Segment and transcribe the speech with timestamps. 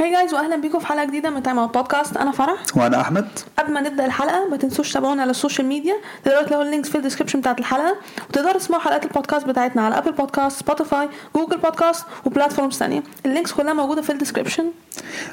[0.00, 2.62] Hi guys واهلا بيكم في حلقة جديدة من Time Out Podcast أنا فرح.
[2.74, 3.28] وأنا أحمد.
[3.58, 6.88] قبل ما نبدأ الحلقة ما تنسوش تتابعونا على ال social media تقدروا تلاقوا ال links
[6.88, 7.96] في ال description بتاعت الحلقة.
[8.30, 13.30] وتقدروا تسمعوا حلقات البودكاست بتاعتنا على Apple Podcasts Spotify Google Podcasts و platforms ثانية ال
[13.30, 14.64] links كلها موجودة في الديسكربشن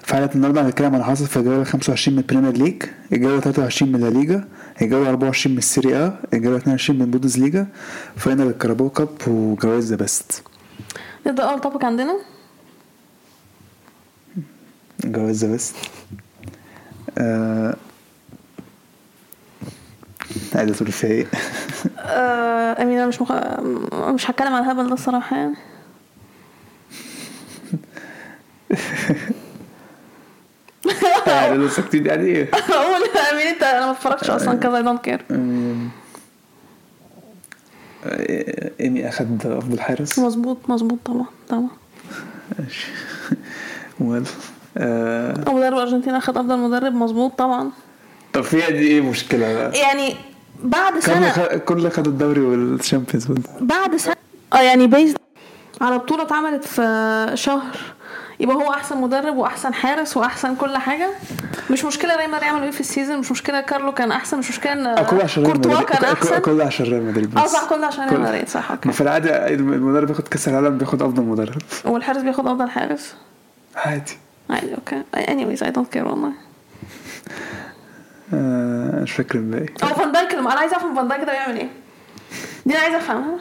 [0.03, 2.83] في حلقه النهارده هنتكلم عن حصل في الجولة 25 من ال Premier League
[3.13, 4.47] الجولة 23 من الليجا
[4.81, 7.67] الجولة 24 من السيري ا الجولة 22 من البوندسليجا final
[8.17, 10.43] ال Carabao Cup وجوائز The Best.
[11.27, 12.15] نبدأ أول topic عندنا.
[15.05, 15.75] جوايز Best
[17.17, 17.75] آه...
[20.55, 21.25] عايزة تقول فيها إيه؟
[21.99, 23.31] آه امين أنا مش مخ...
[23.93, 25.55] مش هتكلم عن الهبل ده الصراحة يعني
[31.27, 35.03] يعني لو ساكتين يعني إيه؟ أقول امين أنت أنا ما اتفرجتش أصلا كذا I don't
[35.03, 35.25] care.
[38.05, 41.67] آه، ايمي اخد أفضل حارس مظبوط مظبوط طبعا طبعا
[42.59, 42.87] ماشي
[44.77, 45.33] آه...
[45.47, 47.71] مدرب الارجنتين أخد أفضل مدرب مظبوط طبعا.
[48.33, 50.15] طب فيها دي إيه مشكلة؟ بقى؟ يعني
[50.63, 51.39] بعد سنه خ...
[51.41, 53.27] كل خد الدوري وال Champions
[53.61, 54.15] بعد سنه
[54.53, 55.15] آه يعني based
[55.81, 57.77] على بطولة اتعملت في شهر
[58.39, 61.09] يبقى هو أحسن مدرب وأحسن حارس وأحسن كل حاجة.
[61.69, 64.73] مش مشكلة نيمار يعمل إيه في ال season مش مشكلة كارلو كان أحسن مش مشكلة
[64.73, 65.05] إن ريال
[65.45, 65.87] كورتوا مدريد.
[65.87, 66.39] كان أحسن.
[66.39, 68.87] كل عشان ريال مدريد آه بس صح كل عشان ريال مدريد صح okay.
[68.87, 71.61] ما في العادة المدرب بياخد كأس العالم بياخد أفضل مدرب.
[71.85, 73.15] والحارس بياخد أفضل حارس؟
[73.75, 74.17] عادي.
[74.49, 76.31] عادي okay anyways I don't care والله.
[78.33, 79.01] آه...
[79.01, 81.69] مش فاكر الباقي هو فان دايك أنا عايزة أفهم فان دايك ده بيعمل إيه.
[82.65, 83.37] دي أنا عايزة أفهمها.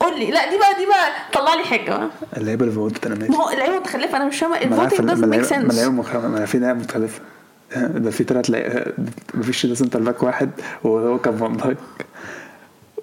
[0.00, 0.30] قول لي.
[0.30, 2.08] لا دي بقى دي بقى طلع لي حاجة بقى.
[2.36, 3.32] اللعيبة اللي فوتت ما ماشي.
[3.32, 4.66] هو اللعيبة متخلفة أنا مش فاهمة.
[4.66, 5.52] ما ال voting doesn't ما make اللعيبة-
[6.16, 7.20] ما ما في لعيبة متخلفة.
[7.76, 8.84] ده في لعيبة
[9.34, 10.50] مفيش ده centre back واحد
[10.84, 11.78] وهو كان فان دايك.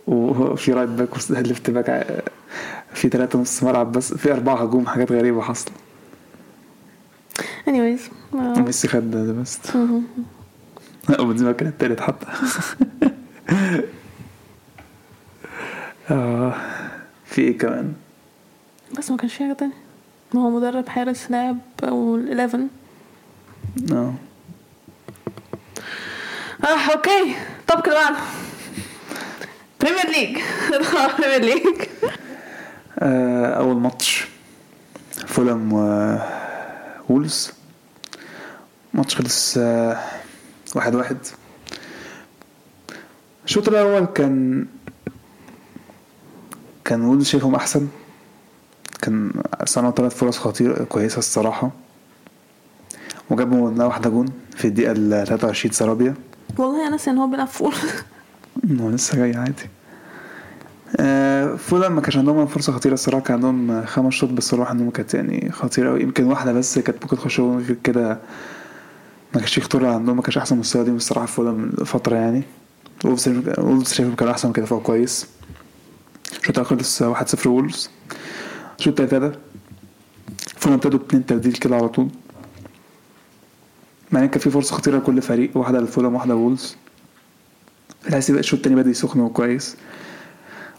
[0.08, 2.06] وفي right back و left back
[2.94, 5.74] في تلاتة نص ملعب بس في أربعة هجوم حاجات غريبة حاصلة
[7.72, 8.36] anyways.
[8.36, 9.60] ميسي خد ده بس.
[11.20, 12.26] وبنزيما كان التالت حتى
[16.12, 16.54] آه
[17.26, 17.94] في إيه كمان؟
[18.98, 19.74] بس ما كانش في حاجة تانية.
[20.34, 22.56] ما هو مدرب حارس لاعب وال11
[23.94, 24.14] آه.
[26.64, 27.36] آه okay.
[27.68, 28.16] طب كده بعد
[29.82, 30.38] Premier League
[31.20, 31.88] Premier League
[33.58, 34.28] أول ماتش.
[35.28, 36.18] فولهام و
[37.10, 37.52] وولفز
[38.94, 39.98] ماتش خلص آه،
[40.76, 41.18] واحد واحد.
[43.46, 44.66] الشوط الأول كان
[46.86, 47.88] كان وولفز شايفهم أحسن.
[49.02, 49.32] كان
[49.66, 51.72] صنعوا ثلاث فرص خطيرة كويسة الصراحة.
[53.30, 54.26] وجابوا واحدة جون
[54.56, 56.14] في الدقيقة ال 23 سرابيا.
[56.58, 57.74] والله أنا ناسي ان هو بيلعب فول
[58.82, 59.70] هو لسه جاي عادي.
[61.00, 64.90] آه، فولهام ما كانش عندهم فرصة خطيرة الصراحة كان عندهم خمس شوط بس الصراحة عندهم
[64.90, 66.02] كانت يعني خطيرة أوي.
[66.02, 68.18] يمكن واحدة بس كانت ممكن تخش غير كده
[69.34, 72.44] ما كانش في خطورة عندهم ما كانش أحسن مستوى دي الصراحة في من فترة يعني.
[73.06, 73.28] وولفز
[73.60, 75.28] وولفز شايفهم كانوا أحسن من كده فهو كويس.
[76.50, 77.90] الأول خلص واحد صفر وولفز.
[78.80, 79.40] الشوط التالت
[80.58, 82.08] فولهام ابتدوا باتنين تبديل كده على طول.
[84.12, 86.76] مع إن كان في فرصة خطيرة لكل فريق واحدة لفولهام واحدة لولفز
[88.08, 89.76] الحاسس بقى الشوط التاني بدأ يسخن وكويس.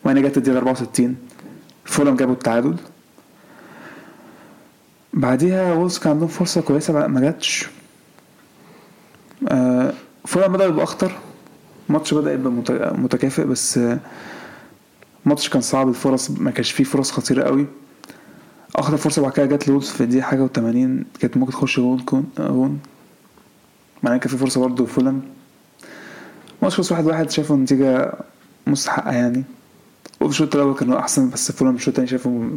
[0.04, 1.16] وبعدين جت الدقيقة 64
[1.84, 2.76] فولهام جابوا التعادل.
[5.14, 7.68] بعديها وولفز كان عندهم فرصة كويسة بقى ما جاتش.
[9.48, 9.92] آه،
[10.26, 11.12] فولهام بدأ يبقى أخطر.
[11.88, 13.98] الماتش بدأ يبقى مت- متكافئ بس آه،
[15.24, 15.88] الماتش كان صعب.
[15.88, 17.66] الفرص ما كانش فيه فرص خطيرة قوي.
[18.76, 22.24] أخطر فرصة بعد كده جت لولفز في الدقيقة حاجة و80 كانت ممكن تخش جون كون
[22.38, 22.80] جون
[24.02, 25.22] معناها كان في فرصة برضه لفولهام
[26.58, 27.30] الماتش خلص واحد واحد.
[27.30, 28.12] شافوا النتيجة
[28.66, 29.44] مستحقة يعني.
[30.20, 32.50] وفي الشوط الأول كانوا أحسن بس فولهام الشوط التاني شافوا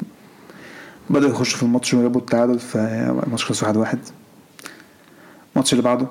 [1.10, 4.00] بدأوا يخشوا في الماتش وجابوا التعادل فالماتش خلص واحد واحد.
[5.56, 6.08] الماتش اللي بعده.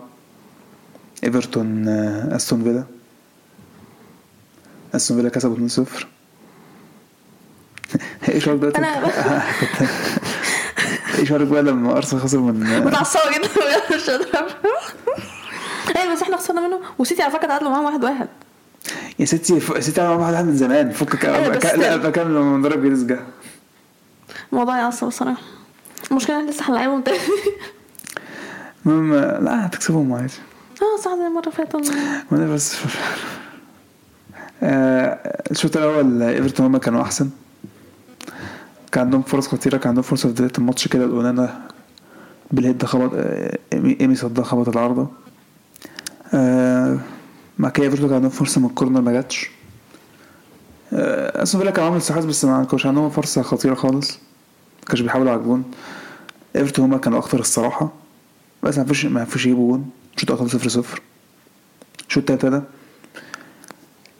[1.24, 2.84] إيفرتون آه، أستون فيلا.
[4.94, 6.04] أستون فيلا كسبوا 2-0
[8.28, 8.82] إيه شعورك دلوقتي؟
[11.18, 14.46] إيه شعورك بقى لما أرسنال خسر من متعصبة جدا بجد مش قادره
[15.96, 16.80] أيوه بس إحنا خسرنا منه.
[16.98, 18.28] وسيتي على فكرة تعادلوا معاهم واحد واحد.
[19.18, 20.90] يا ستي يا ستي أنا واحد واحد من زمان.
[20.90, 21.96] فكك أيوة، لا.
[21.96, 23.20] بكمل لما مدرب جريس جه.
[24.52, 25.42] الموضوع يعصب الصراحه
[26.10, 27.18] المشكلة إن لسه هنلعبهم تاني.
[28.86, 30.32] المهم لا هتكسبهم عادي.
[31.04, 31.74] زي المرة اللي فاتت
[32.32, 32.76] وأنا بس
[34.62, 37.30] آه، الشوط الأول إيفرتون هما كانوا أحسن.
[38.92, 41.60] كان عندهم فرص خطيرة كان عندهم فرصة في بداية الماتش كده الأونانا
[42.50, 45.08] بالهيد خبط آه، ايمي صدها خبط العارضه
[46.34, 46.98] آه،
[47.58, 49.50] مع كده إيفرتون كان عندهم فرصة من الكورنر ما جاتش.
[50.92, 54.10] أستون فيلا كان عامل استحواذ بس ما كانش عندهم فرصة خطيرة خالص.
[54.82, 55.64] ما كانش بيحاولوا على الجون
[56.56, 57.92] إيفرتون هما كانوا أخطر الصراحة.
[58.62, 59.90] بس ما عرفوش ما عرفوش يجيبوا جون.
[60.16, 61.00] شوط اول 0 0
[62.08, 62.62] شوط تالت ده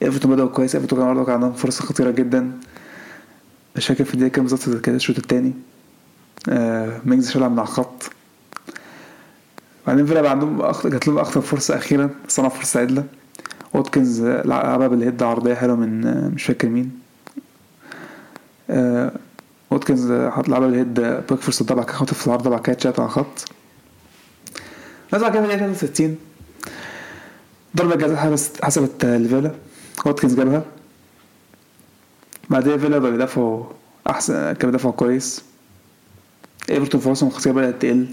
[0.01, 2.51] إيفرتون بدأوا كويس إيفرتون كان برضه عندهم فرص خطيرة جدا.
[3.75, 5.53] مش فاكر في الدقيقة كام بالظبط كده الشوط التاني.
[6.49, 8.11] آه مينجز شالها من على الخط
[9.87, 10.87] بعدين فيلا عندهم أخ...
[10.87, 13.03] جات لهم أخطر فرصة أخيرا صنع فرصة عدلة.
[13.73, 16.99] واتكنز لعبها بال head عرضية حلوة من آه، مش فاكر مين.
[18.69, 19.11] آه
[19.71, 22.99] واتكنز حط لعبها بال head باك فرصة بعد كده خطف في العرض بعد كده اتشات
[22.99, 23.45] على الخط
[25.13, 26.17] بس بعد كده في الدقيقه 63
[27.77, 29.51] ضربة جزاء حسبت لفيلا
[30.05, 30.63] واتكنز جابها.
[32.49, 33.63] بعدين فيلا بقى بيدافعوا
[34.09, 35.43] احسن كانوا بيدافعوا كويس.
[36.69, 38.07] إيفرتون فرصهم الخطيرة بدأت تقل.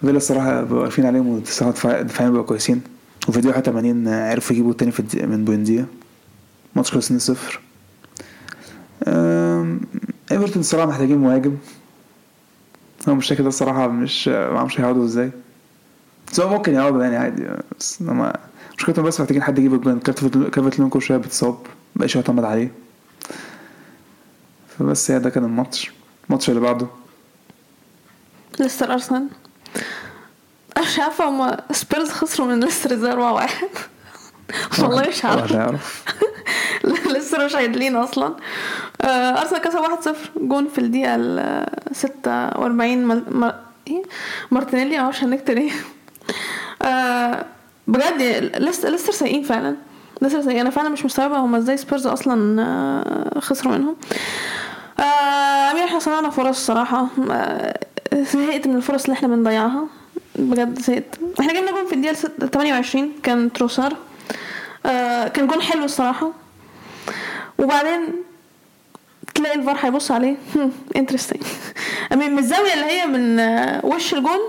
[0.00, 2.82] فيلا الصراحة بقوا واقفين عليهم والصراحة دفاعيا بقوا كويسين.
[3.28, 5.86] وفي الدقيقة 81 عرفوا يجيبوا التاني في من بوينديا
[6.76, 7.60] ماتش خلص 2 0
[10.32, 11.56] إيفرتون الصراحة محتاجين مهاجم.
[13.08, 15.30] هو مش كده الصراحة مش معرفش هيقعدوا إزاي.
[16.32, 17.46] بس هو ممكن يقعدوا يعني عادي
[17.78, 18.32] بس انما
[18.78, 21.58] مشكلتهم بس محتاجين حد يجيب الجوان كافت لون كل شوية بيتصاب
[21.96, 22.72] مبقاش يعتمد عليه.
[24.78, 25.92] فبس هي ده كان الماتش.
[26.26, 26.86] الماتش اللي بعده.
[28.60, 29.28] ليستر أرسنال.
[30.78, 33.48] مش عارفة هما سبيرز خسروا من ليستر إزاي 4 1
[34.82, 36.04] والله مش هيعرف
[37.14, 38.34] لسه مش عادلين أصلا.
[39.02, 43.22] آه، أرسنال كسب 1-0 جون في الدقيقة ال 46 مل...
[43.30, 43.54] مر...
[43.88, 44.02] إيه؟
[44.50, 44.98] مارتينيلي.
[44.98, 45.70] معرفش هنكتب إيه.
[46.88, 47.44] آه،
[47.88, 48.22] بجد
[48.58, 49.76] لسه لسه سيئين فعلا.
[50.22, 53.96] لسه سيئين أنا فعلا مش مستوعبة هما إزاي سبيرز أصلا آه، خسروا منهم.
[55.70, 57.78] أمير إحنا صنعنا فرص الصراحه آه،
[58.14, 59.84] زهقت من الفرص اللي إحنا بنضيعها.
[60.36, 61.18] بجد زهقت.
[61.40, 63.96] إحنا جبنا جون في الدقيقة ست- 28 كان تروسار.
[64.86, 66.32] آه، كان جون حلو الصراحة.
[67.58, 68.00] وبعدين
[69.34, 70.36] تلاقي الفار هيبص عليه.
[70.96, 71.42] interesting
[72.12, 74.40] من الزاوية اللي هي من آه، وش الجون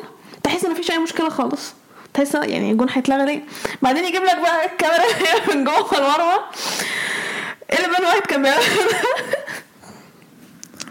[0.44, 1.74] تحس إن مفيش أي مشكلة خالص.
[2.14, 3.42] تحس يعني الجون هيتلغى ليه؟
[3.82, 6.40] بعدين يجيب لك بقى الكاميرا اللي هي من جوه المرمى
[7.74, 8.64] اللي بين واحد كان بيعمل.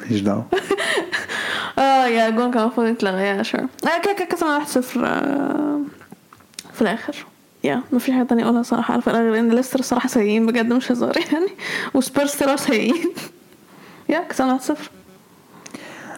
[0.00, 0.46] ماليش دعوة.
[1.78, 5.80] آه yeah الجون كان المفروض يتلغى yeah sure آه كده كده كسبنا 1-0 آه،
[6.74, 7.14] في الآخر.
[7.64, 8.96] yeah ما في حاجة تانية أقولها صراحة.
[8.96, 11.46] الفرقه غير إن ليستر الصراحه سيئين بجد مش هزار يعني.
[11.94, 13.12] وسبيرز طلعوا سيئين.
[14.08, 14.72] yeah كسبنا 1-0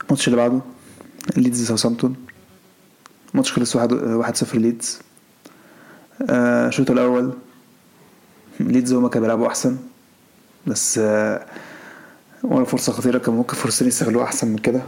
[0.04, 0.60] الماتش اللي بعده
[1.36, 2.16] ليدز ساوثامبتون
[3.32, 5.00] الماتش خلص واحد واحد صفر ليدز
[6.30, 7.32] آه، الشوط الأول
[8.60, 9.76] ليدز هما كانوا بيلعبوا أحسن.
[10.66, 11.46] بس آه،
[12.42, 14.82] ولا فرصة خطيرة كان ممكن فرصتين يستغلوها أحسن من كده.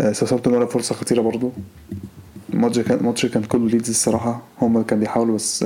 [0.00, 1.52] آه، ساوثامبتون ولا فرصة خطيرة برضو.
[2.54, 4.42] الماتش كان الماتش كان كله ليدز الصراحة.
[4.62, 5.64] هما كانوا بيحاولوا بس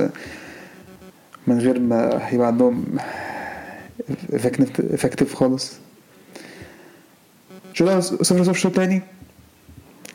[1.47, 2.85] من غير ما يبقى عندهم
[4.33, 5.73] effective خالص.
[7.73, 9.01] شو ده؟ صفر صفر الشوط التاني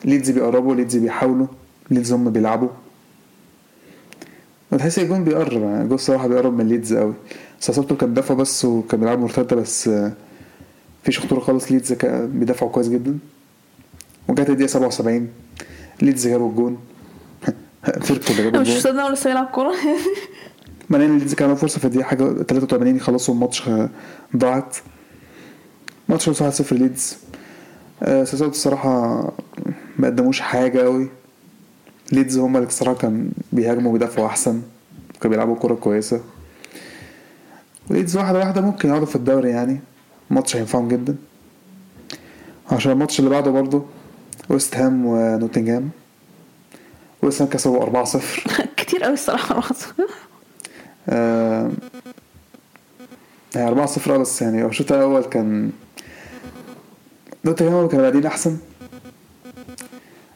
[0.05, 1.47] ليدز بيقربوا ليدز بيحاولوا
[1.91, 2.69] ليدز هم بيلعبوا.
[4.77, 7.13] تحس الجون بيقرب يعني الجون الصراحة بيقرب من ليدز قوي
[7.59, 9.89] ساوثهامبتون كان دافع بس وكان بيلعب مرتدة بس
[11.01, 11.71] مفيش خطورة خالص.
[11.71, 13.17] ليدز بيدافعوا كويس جدا.
[14.27, 15.29] وجات الدقيقة 77
[16.01, 16.77] ليدز جابوا الجون
[17.87, 19.73] اللي جابوا مش الجون مصدق لسه بيلعب كوره
[20.89, 23.89] بعدين ليدز كان فرصة في الدقيقة حاجة 83 يخلصوا الماتش آه،
[24.37, 24.77] ضاعت.
[26.09, 27.17] ماتش خلص 1-0 ليدز.
[28.03, 29.21] آه، ساوثهامبتون الصراحة
[29.97, 31.09] ما قدموش حاجة قوي
[32.11, 34.61] ليدز هما اللي الصراحة كان بيهاجموا وبيدافعوا أحسن
[35.21, 36.21] كانوا بيلعبوا كورة كويسة.
[37.89, 39.79] وليدز واحدة واحدة ممكن يقعدوا في الدوري يعني.
[40.29, 41.15] ماتش هينفعهم جدا.
[42.71, 43.85] عشان الماتش اللي بعده برضه
[44.49, 45.89] ويست هام ونوتنجهام
[47.21, 48.17] ويست هام كسبوا 4-0
[48.77, 49.63] كتير قوي الصراحة
[51.09, 51.71] آه،
[53.55, 55.71] يعني 4 0 بس يعني الشوط الأول كان
[57.45, 58.57] نوتنجهام كانوا بادئين أحسن.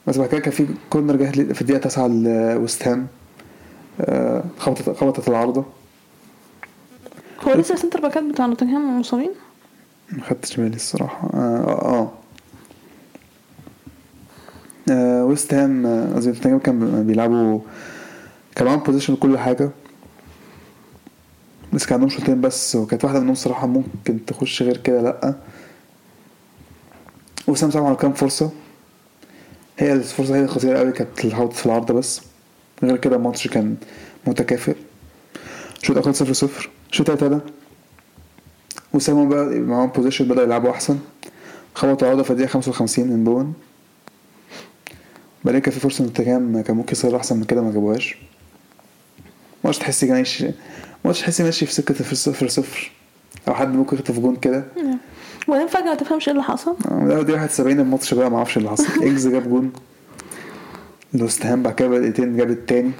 [0.08, 3.08] بس بعد كده كان في corner جه في الدقيقة 9 لويست هام.
[4.02, 5.66] آه، خبطت خبطت العارضة.
[7.42, 9.32] هو لسه ال center back ات بتاع نوتنجهام مصابين؟
[10.12, 11.30] ما خدتش بالي الصراحة.
[11.34, 12.12] آه آه, آه.
[14.92, 17.60] ويست هام قصدي نوتنجهام كان بيلعبوا
[18.56, 19.70] كان معاهم بوزيشن وكل حاجة.
[21.74, 25.36] بس كان عندهم شوطين بس وكانت واحدة منهم صراحة ممكن تخش غير كده لأ.
[27.48, 28.52] وسام سام على كام فرصة.
[29.78, 32.22] هي الفرصة هي الخطيرة قوي كانت خبطت في العارضه بس.
[32.84, 33.76] غير كده الماتش كان
[34.28, 34.76] متكافئ.
[35.84, 36.70] شوط أول صفر صفر.
[36.92, 37.40] شوط تلاته
[38.94, 41.00] وسام بقى معاهم بوزيشن بدأوا يلعبوا أحسن.
[41.76, 43.54] خبطوا عودة في الدقيقة 55 من بون.
[45.48, 48.18] بعدين كان في فرصة نوتنجهام كان ممكن يصير أحسن من كده ما جابوهاش.
[49.64, 50.52] ماتش تحس ماشي
[51.06, 52.92] ماتش تحس ماشي في سكة الصفر صفر
[53.48, 54.66] أو حد ممكن يخطف جون كده.
[55.48, 56.76] وبعدين فجأة ما تفهمش إيه اللي حصل.
[56.92, 59.02] دقيقة 71 الماتش بقى ما أعرفش اللي حصل.
[59.04, 59.72] إينجز جاب جون.
[61.14, 62.92] لويست هام بعد كده بدقيقتين جاب التاني.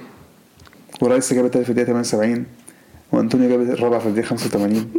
[1.00, 2.46] ورايس جاب التالت في الدقيقة 78
[3.12, 4.72] وانطونيو جاب الرابع في الدقيقة 85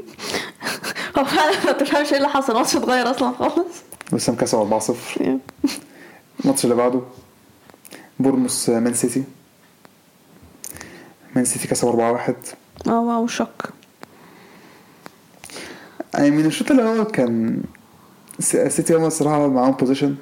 [1.17, 2.53] هو فعلا ما تفهمش إيه اللي حصل.
[2.53, 3.77] الماتش اتغير أصلا خالص.
[4.13, 5.21] وسام كسب 4-0
[6.45, 7.01] الماتش اللي بعده.
[8.19, 9.23] بورنموث مان سيتي.
[11.35, 12.33] مان سيتي كسب 4-1
[12.89, 13.69] آه wow shock.
[16.13, 17.61] يعني من الشوط الأول كان
[18.39, 20.15] س- سيتي هم الصراحة معاهم possession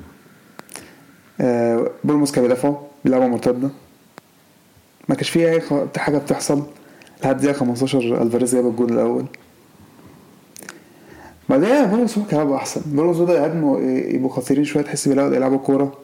[2.04, 2.76] بورنموث كانوا بيدافعوا
[3.06, 3.70] بيلعبوا مرتدة.
[5.10, 5.62] ما كانش فيه أي
[5.98, 6.64] حاجة بتحصل.
[7.24, 9.26] لحد دقيقة 15 ألفاريز جاب الجول الأول.
[11.50, 12.82] بعدها بورنموث هو كان أحسن.
[12.86, 15.98] بورنموث بدأوا يهاجموا يبقوا خطيرين شوية تحس بيلعبوا يلعبوا كورة.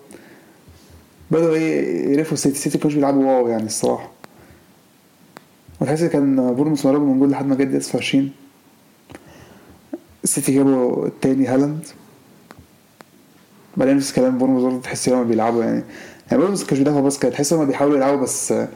[1.34, 4.12] بدأوا إيه يقرفوا سيتي سيتي كانوش بيلعبوا wow يعني الصراحة.
[5.82, 8.32] وتحس كان بورنموث قربوا من جول لحد ما جت دقيقة 29
[10.24, 11.86] السيتي جابوا التاني هالاند.
[13.78, 15.84] بعدين نفس الكلام بورنموث برضه تحس إن هم بيلعبوا يعني.
[16.32, 18.68] يعني بورنموث كانش بيدافعوا بس كان تحس إن هم بيحاولوا يلعبوا بس ما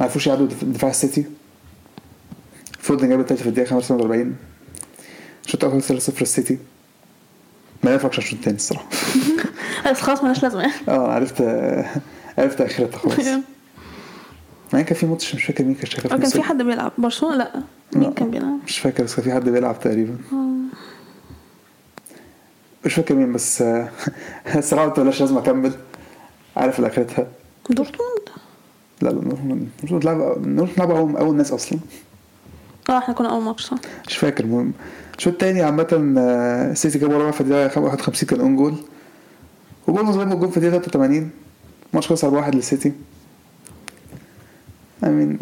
[0.00, 1.24] عرفوش يعدوا دف- دفاع السيتي.
[2.78, 4.36] فودن جاب التالت في الدقيقة 45
[5.46, 6.58] الشوط الأول 3-0 السيتي.
[7.84, 8.88] ما على الشوط التاني الصراحة.
[9.90, 10.70] بس خلاص مالهاش لازمة.
[10.88, 11.84] آه عرفت آه،
[12.38, 13.18] عرفت آخرتها خلاص.
[14.72, 16.42] يعني كان في ماتش مش فاكر مين كان شغال كان في.
[16.42, 16.92] حد بيلعب.
[16.98, 17.62] برشلونة؟ لأ.
[17.94, 20.16] مين كان بيلعب؟ مش فاكر بس كان في حد بيلعب تقريبا.
[22.84, 23.88] مش فاكر مين بس آه،
[24.56, 25.72] الصراحة قلت ملهاش لازم أكمل.
[26.56, 27.26] عارف اللي آخرتها.
[27.70, 28.28] دورتموند؟
[29.02, 29.20] لا لا
[29.92, 31.78] نلعب نروح نلعب أول أول ناس أصلا.
[32.90, 33.76] آه إحنا كنا أول ماتش صح.
[34.08, 34.72] مش فاكر المهم.
[35.18, 38.74] الشوط التاني عامة آه، السيتي رابع في الدقيقة 51 كان own goal.
[39.88, 41.30] وبورنموث جابوا الجول في الدقيقة 83
[41.92, 42.92] ماتش خلص 4-1 للسيتي.
[45.04, 45.38] امين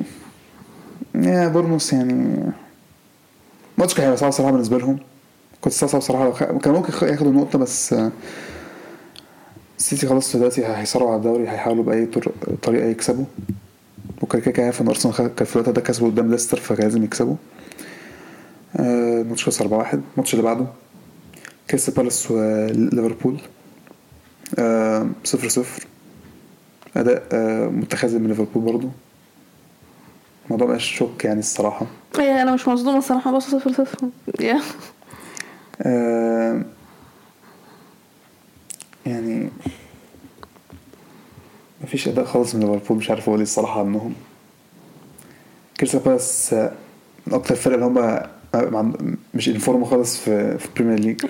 [1.15, 2.37] يا بورنموث يعني
[3.79, 4.99] ماتش كان هيبقى صعب صراحة بالنسبة لهم.
[5.61, 6.31] كنت استصعب صراحة.
[6.59, 8.13] كان ممكن ياخدوا نقطة بس آه،
[9.79, 12.33] السيتي خلاص دلوقتي هيصارعوا على الدوري هيحاولوا بأي طر-
[12.63, 13.25] طريقة يكسبوا.
[14.23, 17.37] وكان كده عارف إن أرسنال كان في الوقت ده كسبوا قدام ليستر فكان لازم يكسبوا.
[18.77, 20.67] آه، الماتش خلص 4 1 الماتش اللي بعده
[21.71, 23.60] كريستال بالاس وليفربول آه،
[25.25, 25.87] صفر صفر.
[26.97, 28.89] أداء آه، متخاذل من ليفربول برضو.
[30.47, 31.87] الموضوع مبقاش shock يعني الصراحة.
[32.19, 33.99] إيه أنا مش مصدومه الصراحة بص صفر صفر.
[35.83, 36.63] آه،
[39.07, 39.49] يعني
[41.83, 44.15] مفيش أداء خالص من ليفربول مش عارف أقول إيه الصراحة عنهم.
[45.81, 46.73] كريستال بالاس آه،
[47.27, 48.23] من أكتر الفرق اللي هم
[49.35, 51.25] مش in form خالص في في البريمير ليج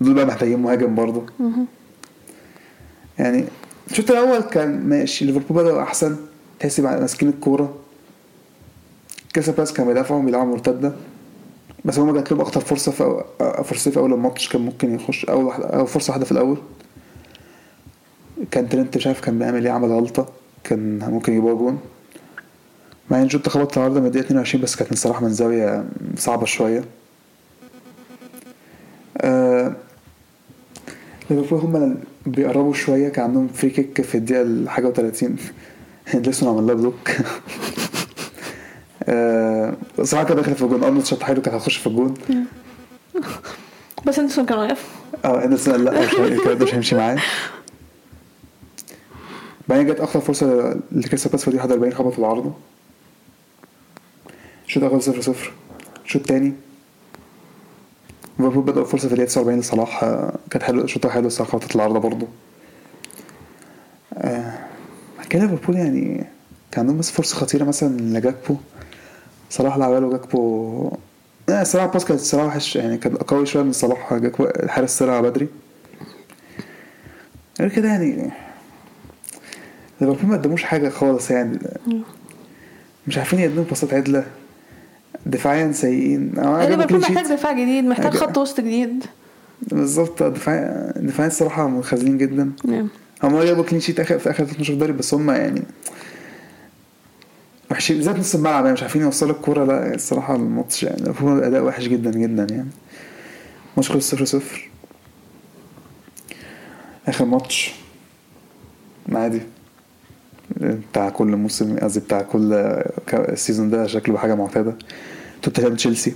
[0.00, 1.26] دول بقى محتاجين مهاجم برضه
[3.20, 3.44] يعني
[3.90, 6.16] الشوط الأول كان ماشي ليفربول بدأوا أحسن
[6.60, 7.74] تحس ماسكين الكورة.
[9.34, 10.92] كريستال بالاس كان بيدافعوا بيلعبوا مرتدة.
[11.84, 13.24] بس هما جات لهم أكتر فرصة في.
[13.64, 16.58] فرصة في أول الماتش كان ممكن يخش أول واحدة أو فرصة واحدة في الأول.
[18.50, 20.28] كان ترنت مش عارف كان بيعمل إيه عمل غلطة
[20.64, 21.78] كان ممكن يجيبوها جون.
[23.10, 25.84] مع ان جوتا خبط العارضة من الدقيقة 22 بس كانت الصراحة من زاويه
[26.16, 26.84] صعبة شوية.
[29.18, 29.76] آه
[31.30, 31.96] ليفربول هم
[32.26, 35.24] بيقربوا شوية كان عندهم free kick في الدقيقة الحاجة و30
[36.06, 37.10] هندرسون عمل لها block
[40.06, 40.84] صراحة كانت دخلت في الجون.
[40.84, 42.14] أرنولد شاط حلو كانت هتخش في الجون.
[44.06, 44.88] بس انت كان واقف.
[45.24, 47.18] آه هندرسون قال لا مش هيمشي معاه.
[49.68, 52.52] بعدين جت اخطر فرصة لكريستال بالاس في الدقيقة 41 خبط في العارضة.
[54.66, 55.52] الشوط الأول 0 0
[56.04, 56.52] الشوط الثاني
[58.44, 60.04] ليفربول بدأوا فرصة في الدقيقة 49 لصلاح.
[60.04, 62.26] آه، كانت حلوة شاطها حلو الصراحة خبطت العارضة برضه.
[64.14, 64.58] آه،
[65.30, 66.24] كان ليفربول يعني
[66.72, 68.56] كان عندهم بس فرصة خطيرة مثلا لجاكبو.
[69.50, 70.92] صلاح لعبها له جاكبو
[71.48, 74.14] لا الصراحة الباس كانت الصراحة وحش يعني كان قوي شوية من صلاح.
[74.14, 75.48] جاكبو الحارس طلع بدري.
[77.60, 78.30] غير كده يعني
[80.00, 81.58] ليفربول ما قدموش حاجة خالص يعني.
[83.06, 84.26] مش عارفين يقدموا باصات عدلة.
[85.26, 86.32] دفاعيا سيئين.
[86.38, 87.00] عجبني ليفربول.
[87.00, 89.04] محتاج دفاع جديد محتاج خط وسط جديد.
[89.62, 92.52] بالظبط دفاع دفاعيا الصراحة منخزلين جدا.
[93.22, 95.62] هم جابوا clean sheet اخر في آخر 12 دوري بس هم يعني
[97.70, 97.96] وحشين.
[97.96, 99.64] بالذات نص الملعب يعني مش عارفين يوصلوا الكورة.
[99.64, 102.70] لا الصراحة الماتش يعني ليفربول أداء وحش جدا جدا يعني.
[103.76, 104.68] ماتش خلص 0 0
[107.08, 107.74] آخر ماتش.
[109.12, 109.40] عادي.
[110.56, 112.52] بتاع كل موسم قصدي بتاع كل
[113.14, 114.74] ال season ده شكله حاجة معتادة.
[115.42, 116.14] توتنهام تشيلسي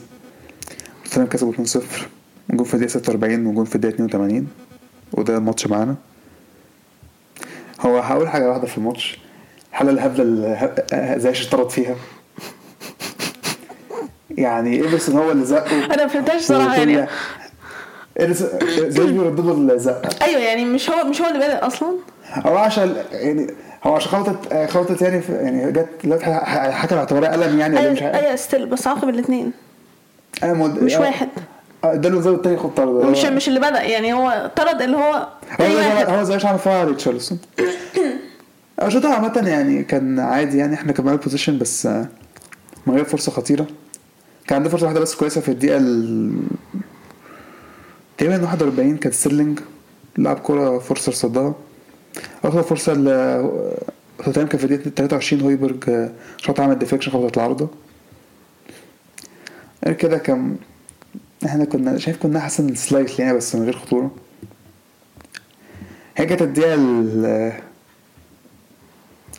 [1.05, 2.09] توتنهام كسبوا 2 0
[2.51, 4.49] جون في الدقيقة 46 وجون في الدقيقة 82
[5.13, 5.97] وده الماتش معانا.
[7.81, 9.19] هو هقول حاجة واحدة في الماتش.
[9.71, 11.97] الحالة الهبلة اللي زيش اتطرد فيها؟
[14.31, 15.85] يعني إيفرسون هو اللي زقه.
[15.95, 17.07] أنا ما فهمتهاش صراحة يعني.
[18.91, 21.97] زي بيرددوا الزقه أيوه يعني مش هو مش هو اللي بادئ أصلا؟
[22.35, 23.47] هو عشان يعني
[23.87, 26.25] هو عشان خبطت خبطت يعني في يعني جت دلوقتي
[26.73, 28.17] حكم اعتبارها قلم يعني ولا مش عارف.
[28.17, 29.53] أيوه ستيل بس عاقب الاثنين
[30.43, 30.83] أنا مد...
[30.83, 31.29] مش واحد.
[31.85, 33.05] ده اللي زود التاني خد طرد.
[33.05, 35.29] مش مش اللي بدأ يعني هو طرد اللي هو
[35.61, 35.67] هو
[36.17, 37.39] هو زي عمل فيها ريتشارلسون
[38.83, 42.07] الشوط عامة يعني كان عادي يعني إحنا كنا بوزيشن بس آه،
[42.87, 43.67] من غير فرصة خطيرة.
[44.47, 46.33] كان عندنا فرصة واحدة بس كويسة في الدقيقة ال
[48.19, 49.61] تقريبا 41 كانت ستيرلينج.
[50.19, 51.55] لعب كورة فرصة صدها
[52.45, 53.05] أخطر فرصة ل
[54.25, 57.69] توتنهام كان في الدقيقة 23 هويبرج آه، شاط عمل deflection خبطت العارضة
[59.85, 60.57] غير كده كان
[61.47, 64.11] إحنا كنا شايف كنا أحسن slightly يعني بس من غير خطورة.
[66.17, 67.53] هي كانت الدقيقة ال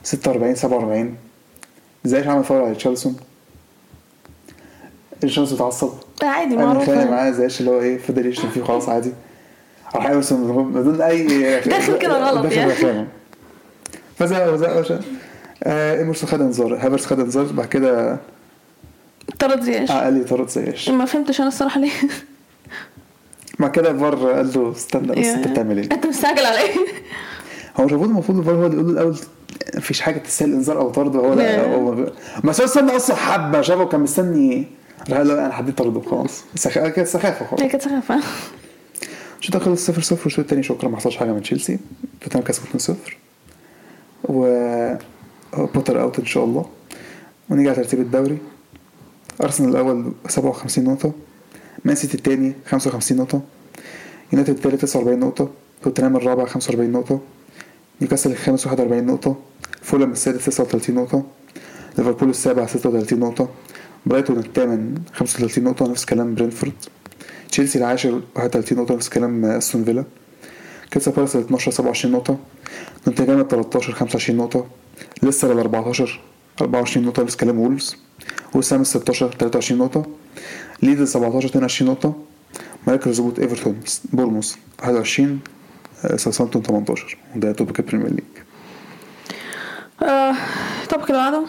[0.04, 1.16] 46 47
[2.04, 3.16] زياش عمل فاول على ريتشارلسون
[5.24, 5.90] ريتشارلسون اتعصب.
[6.24, 7.12] عادي أنا معروف يعني.
[7.12, 9.12] معاه زي اللي هو إيه فضل يشتم فيه خلاص عادي.
[9.96, 11.28] راح ايمرسون بدون أي
[11.70, 13.08] داخل كده غلط داخل يعني.
[14.20, 14.94] فزق زق وش-
[15.64, 18.18] آه ايمرسون خد انذار هافرتز خد انذار بعد كده
[19.40, 19.92] طرد زياش.
[19.92, 21.92] قال لي طرد زياش ما فهمتش أنا الصراحة ليه.
[23.60, 26.76] بعد كده الفار قال له استنى بس أنت بتعمل إيه؟ أنت مستعجل على إيه؟
[27.80, 29.18] هو مش المفروض المفروض الفار هو اللي يقول له الأول
[29.76, 31.16] مفيش حاجة تستاهل إنذار أو طرد.
[31.16, 31.66] وهو لا.
[31.76, 31.92] هو
[32.44, 34.68] ما هو استنى أصلا حبة شافه كان مستني.
[35.10, 36.44] راح قال له أنا حددت طرده خلاص.
[36.74, 37.62] كانت سخافة خلاص.
[37.62, 38.20] هي كانت سخافة.
[39.46, 41.80] الشوط الأول خلص 0 0 والشوط الثاني شكرا ما حصلش حاجة من تشيلسي.
[42.22, 43.18] توتنهام كسب 2 0
[44.24, 44.46] و
[45.54, 46.66] بوتر out إن شاء الله.
[47.50, 48.38] ونيجي على ترتيب الدوري.
[49.44, 51.12] أرسنال الأول 57 نقطة.
[51.86, 53.42] مان سيتي الثاني 55 نقطة.
[54.34, 55.50] يونايتد الثالث 49 نقطة.
[55.84, 57.20] توتنهام الرابع 45 نقطة.
[58.02, 59.36] نيوكاسل الخامس 41 نقطة.
[59.82, 61.24] فولهام السادس 39 نقطة.
[61.98, 63.50] ليفربول السابع 36 نقطة.
[64.06, 65.88] برايتون الثامن 35 نقطة.
[65.92, 66.74] نفس كلام برينتفورد.
[67.52, 70.04] تشيلسي العاشر 31 نقطة نفس كلام أستون فيلا.
[70.94, 72.38] كريستال بالاس ال 12 27 نقطة.
[73.08, 74.66] نوتنجهام ال 13 25 نقطة.
[75.24, 76.20] ليستر ال 14
[76.62, 77.96] 24 نقطة نفس كلام وولفز.
[78.54, 80.06] وست هام ال 16 23 نقطة.
[80.84, 82.14] ليدز ال 17 22 نقطة.
[82.88, 83.80] مراكز هبوط إيفرتون
[84.14, 85.40] بورنموث 21
[86.06, 88.24] آه، ساوثهامبتون 18 وده topic البريمير ليج.
[90.10, 90.36] آه،
[90.90, 91.46] طب كده بعده.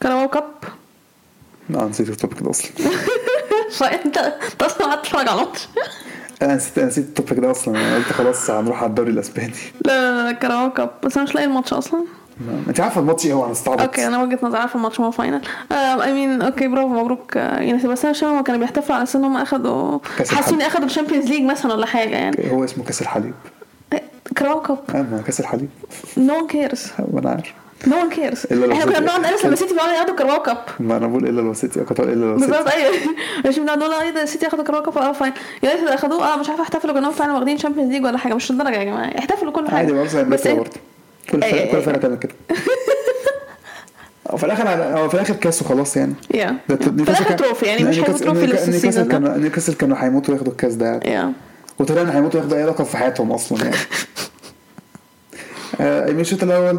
[0.00, 0.44] كاراباو كاب.
[1.70, 2.70] لا نسيت ال topic ده أصلا.
[3.78, 4.18] فانت
[4.60, 5.68] أصلا قعدت تتفرج على الماتش
[6.42, 7.78] أنا نسيت أنا نسيت ال topic ده أصلا.
[7.78, 9.52] أنا قلت خلاص هنروح على الدوري الأسباني.
[9.84, 12.04] لا لا لا كاب بس أنا مش لاقي الماتش أصلا.
[12.68, 15.40] أنت عارفة الماتش إيه؟ هو هنستعبط okay أنا وجهة نظري عارفة الماتش هو final
[15.72, 19.24] I mean okay برافو مبروك آه، يعني بس أنا هما كانوا بيحتفلوا على أساس إن
[19.24, 19.98] هم اخدوا
[20.30, 20.62] حاسين.
[20.62, 22.50] أخدوا الشامبيونز ليج مثلا ولا حاجة يعني.
[22.52, 23.34] هو اسمه كأس الحليب.
[24.36, 25.68] كاراباو كاب اما كأس الحليب.
[26.16, 26.86] نو كيرز
[27.18, 27.63] أنا عارف.
[27.86, 30.58] نو ون كيرز لو إحنا كنا سيتي- بنقعد نقلس لما سيتي بيقعدوا ياخدوا كاراباو كاب
[30.80, 32.94] ما أنا بقول إلا الوسيطي كنت أقول إلا بالظبط الوسيطي أيوه.
[33.46, 36.48] مش بنقعد نقول إيه ده سيتي ياخدوا كاراباو كاب آه فاين يونايتد اخدوه آه مش
[36.48, 39.68] عارفة احتفلوا كانهم فعلا واخدين شامبيونز ليج ولا حاجة مش للدرجة يا جماعة احتفلوا كل
[39.68, 39.76] حاجة.
[39.76, 40.70] عادي بس بس إيه- برضه.
[41.30, 42.32] كل فرقه إيه- كل فرقة تعمل كده.
[44.32, 44.68] وفي الآخر
[44.98, 46.14] هو في الآخر كاس وخلاص يعني.
[46.34, 50.52] يا في الآخر تروفي يعني مش هياخدوا تروفي السيزون ده كانوا نيوكاسل كانوا هيموتوا ياخدوا
[50.52, 51.00] الكاس ده.
[51.04, 51.32] يا
[51.78, 53.76] وطلعنا هيموتوا ياخدوا أي لقب في حياتهم أصلا يعني.
[55.80, 56.78] آه، الشوط الأول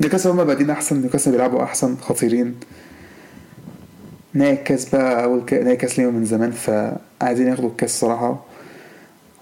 [0.00, 2.54] نيوكاسل هما بادئين أحسن نيوكاسل بيلعبوا أحسن خطيرين.
[4.36, 8.44] الكاس بقى أول نهائي كاس ليهم من زمان فعايزين ياخدوا الكاس صراحة.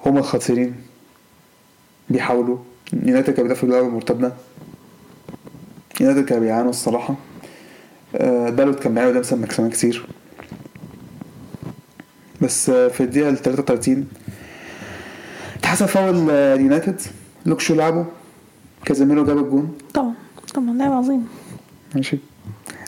[0.06, 0.74] هما الخطيرين
[2.10, 2.58] بيحاولوا.
[2.92, 4.32] يونايتد كان بيدافع باللعبه المرتده
[6.00, 7.14] يونايتد كانوا بيعانوا الصراحة.
[8.16, 10.06] آه، دالوت كان بيعاني قدام سان ماكسيمان كتير.
[12.40, 14.08] بس آه، في الدقيقة ال 33
[15.58, 17.00] اتحسب فاول آه، اليونايتد
[17.46, 18.06] لوك شو لعبه
[18.84, 19.78] كازيميرو جاب الجون.
[19.94, 20.14] طبعا.
[20.54, 21.28] طبعا لاعب عظيم
[21.94, 22.18] ماشي.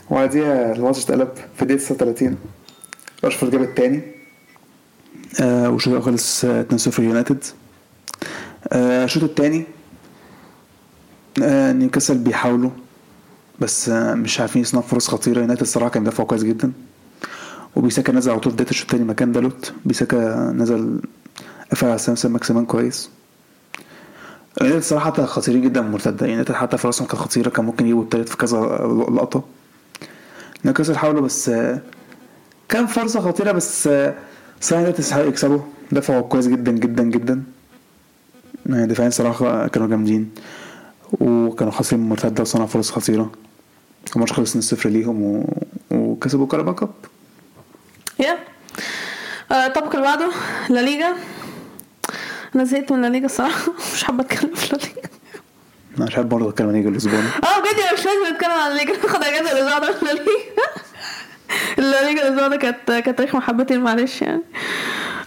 [0.09, 2.37] وبعديها الماتش اتقلب في الدقيقة 36
[3.23, 4.01] راشفورد جاب التاني.
[5.41, 7.43] آه والشوط الأول خلص آه، 2-0 يونايتد.
[8.71, 9.63] آه الشوط التاني
[11.43, 12.69] آه نيوكاسل بيحاولوا
[13.59, 15.39] بس آه مش عارفين يصنعوا فرص خطيرة.
[15.39, 16.71] يونايتد الصراحة كان بيدافعوا كويس جدا.
[17.75, 21.01] وبيساكا نزل على طول في بداية الشوط التاني مكان دالوت بيساكا نزل
[21.71, 23.09] قفل على سامسون ماكسيمان كويس.
[24.61, 28.37] الصراحة حتى خطيرين جدا المرتدة يونايتد حتى فرصهم كانت خطيرة كان ممكن يجيبوا التالت في
[28.37, 28.57] كذا
[29.09, 29.43] لقطة.
[30.65, 31.51] نيوكاسل حاولوا بس
[32.69, 33.85] كان فرصة خطيرة بس
[34.71, 35.59] يونايتد يستحقوا يكسبوا.
[35.91, 37.43] دفعوا كويس جدا جدا جدا.
[38.65, 40.31] يعني دفاعين صراحة كانوا جامدين.
[41.19, 43.31] وكانوا خاسرين المرتدة وصنعوا فرص خطيرة.
[44.15, 45.45] الماتش خلص 2-0 ليهم و...
[45.91, 46.89] وكسبوا كاراباو كاب.
[48.19, 48.37] يا
[49.51, 50.31] آه، ال topic اللي بعده
[50.69, 51.15] لا ليجا.
[52.55, 53.71] أنا زهقت من لا ليجا الصراحة.
[53.93, 55.01] مش حابة أتكلم في لا ليجا
[55.97, 57.27] أنا مش عارف برضه أتكلم عن إيه الأسبوع ده.
[57.49, 60.31] آه بجد مش لازم نتكلم عن لا ليجا ناخد أجازة الأسبوع ده من لا ليجا
[61.91, 64.41] لا ليجا الأسبوع ده كانت كانت تاريخ محبتي معلش يعني.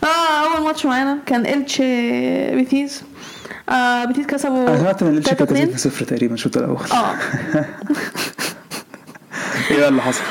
[0.05, 3.03] آه أول ماتش معانا كان التشي بيتيز
[3.69, 5.77] آه بيتيز كسبوا أنا سمعت إن التشي كانت 3-2.
[5.77, 6.79] 0 تقريبا الشوط الأول.
[6.93, 7.15] آه.
[9.71, 10.23] إيه اللي حصل؟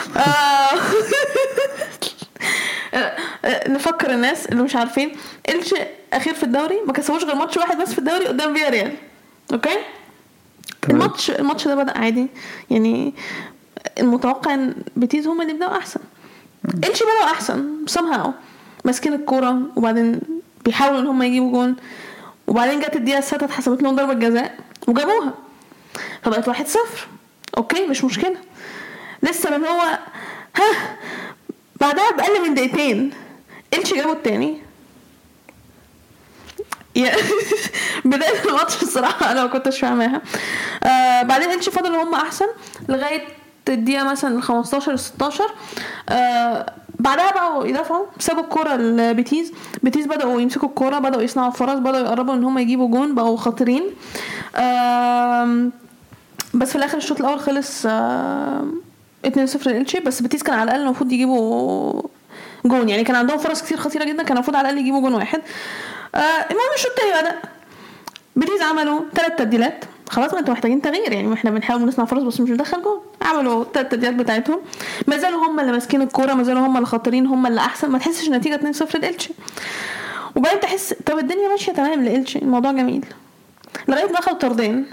[3.45, 3.69] آه.
[3.69, 5.11] نفكر الناس اللي مش عارفين.
[5.49, 5.75] التشي
[6.13, 8.93] أخير في الدوري ما كسبوش غير ماتش واحد بس في الدوري قدام فيا ريال
[9.53, 9.69] okay؟
[10.81, 11.01] تمام.
[11.01, 12.27] الماتش الماتش ده بدأ عادي.
[12.69, 13.13] يعني
[13.99, 15.99] المتوقع إن بيتيز هم اللي يبدأوا أحسن.
[16.73, 18.29] التشي بدأوا أحسن somehow.
[18.85, 20.21] ماسكين الكورة وبعدين
[20.65, 21.75] بيحاولوا إن هم يجيبوا جون.
[22.47, 25.33] وبعدين جت الدقيقة السادسة اتحسبت لهم ضربة جزاء وجابوها.
[26.23, 27.07] فبقت واحد صفر.
[27.57, 28.35] أوكي؟ مش مشكلة.
[29.23, 30.97] لسه ما انتهاش
[31.81, 33.11] بعدها بأقل من دقيقتين.
[33.73, 34.57] إلتشي جابوا التاني؟
[38.05, 40.21] بداية الماتش الصراحة أنا ما كنتش فاهماها.
[40.83, 42.45] آه بعدين إلتشي فضلوا هم أحسن
[42.89, 43.21] لغاية
[43.69, 45.43] الدقيقة مثلا ال 15 ال 16
[46.09, 49.53] آه بعدها بقوا يدافعوا سابوا الكورة لبيتيس.
[49.83, 53.83] بيتيس بدأوا يمسكوا الكورة بدأوا يصنعوا فرص بدأوا يقربوا إن هم يجيبوا جون بقوا خطيرين.
[56.53, 58.65] بس في الآخر الشوط الأول خلص آه،
[59.27, 59.99] 2-0 لإلتشي.
[59.99, 62.01] بس بيتيس كان على الأقل المفروض يجيبوا
[62.65, 65.41] جون يعني كان عندهم فرص كتير خطيرة جدا كان المفروض على الأقل يجيبوا جون واحد.
[66.15, 67.35] آه المهم الشوط التاني بدا
[68.35, 69.85] بيتيس عملوا ثلاث تبديلات.
[70.09, 73.01] خلاص ما أنتوا محتاجين تغيير يعني إحنا بنحاول نصنع فرص بس مش بندخل جون.
[73.21, 74.59] عملوا ثلاث تبديلات بتاعتهم.
[75.07, 77.89] ما زالوا هم اللي ماسكين الكورة ما زالوا هم اللي خاطرين هم اللي أحسن.
[77.89, 79.33] ما تحسش النتيجه 2-0 لإلتشي.
[80.35, 82.39] وبعدين تحس طب الدنيا ماشية تمام لإلتشي.
[82.39, 83.05] الموضوع جميل.
[83.87, 84.85] لغاية ما أخدوا طردين.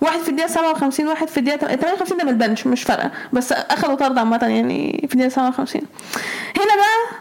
[0.00, 3.10] واحد في الدقيقة 57 واحد في الدقيقة 58 ده من البنش مش فارقة.
[3.32, 5.82] بس أخدوا طرد عامة يعني في الدقيقة 57
[6.56, 7.16] هنا بقى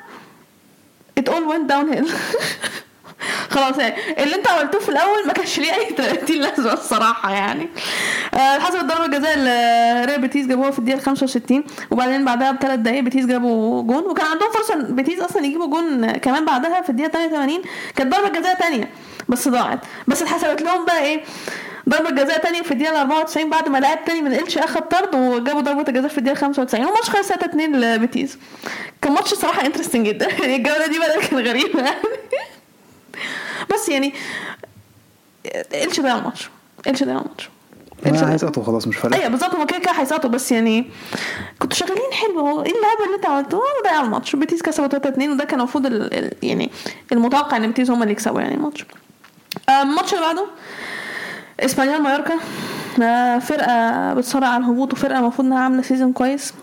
[1.19, 2.11] it all went downhill.
[3.49, 7.69] خلاص يعني اللي انت عملتوه في الأول ما كانش ليه أي 30 لازمة الصراحة يعني.
[8.33, 12.99] آه حسب الضربة الجزاء اللي ريال بيتيس جابوها في الدقيقة 65 وبعدين بعدها بثلاث دقائق
[12.99, 17.61] بيتيس جابوا جون وكان عندهم فرصة بيتيس أصلا يجيبوا جون كمان بعدها في الدقيقة 88
[17.95, 18.89] كانت ضربة جزاء تانية
[19.29, 19.79] بس ضاعت.
[20.07, 21.23] بس اتحسبت لهم بقى إيه؟
[21.89, 25.61] ضربة جزاء تانية في الدقيقة 94 بعد ما لاعب تاني من إلشي أخد طرد وجابوا
[25.61, 28.37] ضربة الجزاء في الدقيقة 95 والماتش خلص 3 2 لبيتيس
[29.01, 30.29] كان ماتش صراحة interesting جدا.
[30.41, 31.79] يعني الجولة دي بدأت كانت غريبة.
[31.81, 31.95] يعني
[33.73, 34.13] بس يعني
[35.73, 36.49] إلشي ضيع الماتش
[36.87, 37.49] إلشي ضيع الماتش
[38.05, 39.15] أنا اقطع خلاص مش فارق.
[39.15, 39.55] أيوه بالظبط.
[39.55, 40.29] هما كده كده هيسقطوا.
[40.29, 40.89] بس يعني
[41.59, 42.39] كنتوا شغالين حلو.
[42.39, 45.85] هو إيه اللعبه اللي أنت عملتوها وضيع الماتش بيتيس كسبوا 3 2 وده كان المفروض
[45.85, 46.71] ال- ال- يعني
[47.11, 48.85] المتوقع إن بيتيس هما اللي يكسبوا يعني الماتش.
[49.69, 50.45] آه، الماتش اللي بعده
[51.59, 52.33] اسبانيول مايوركا.
[53.03, 56.53] آه، فرقة بتصارع على الهبوط وفرقة المفروض إنها عاملة season كويس.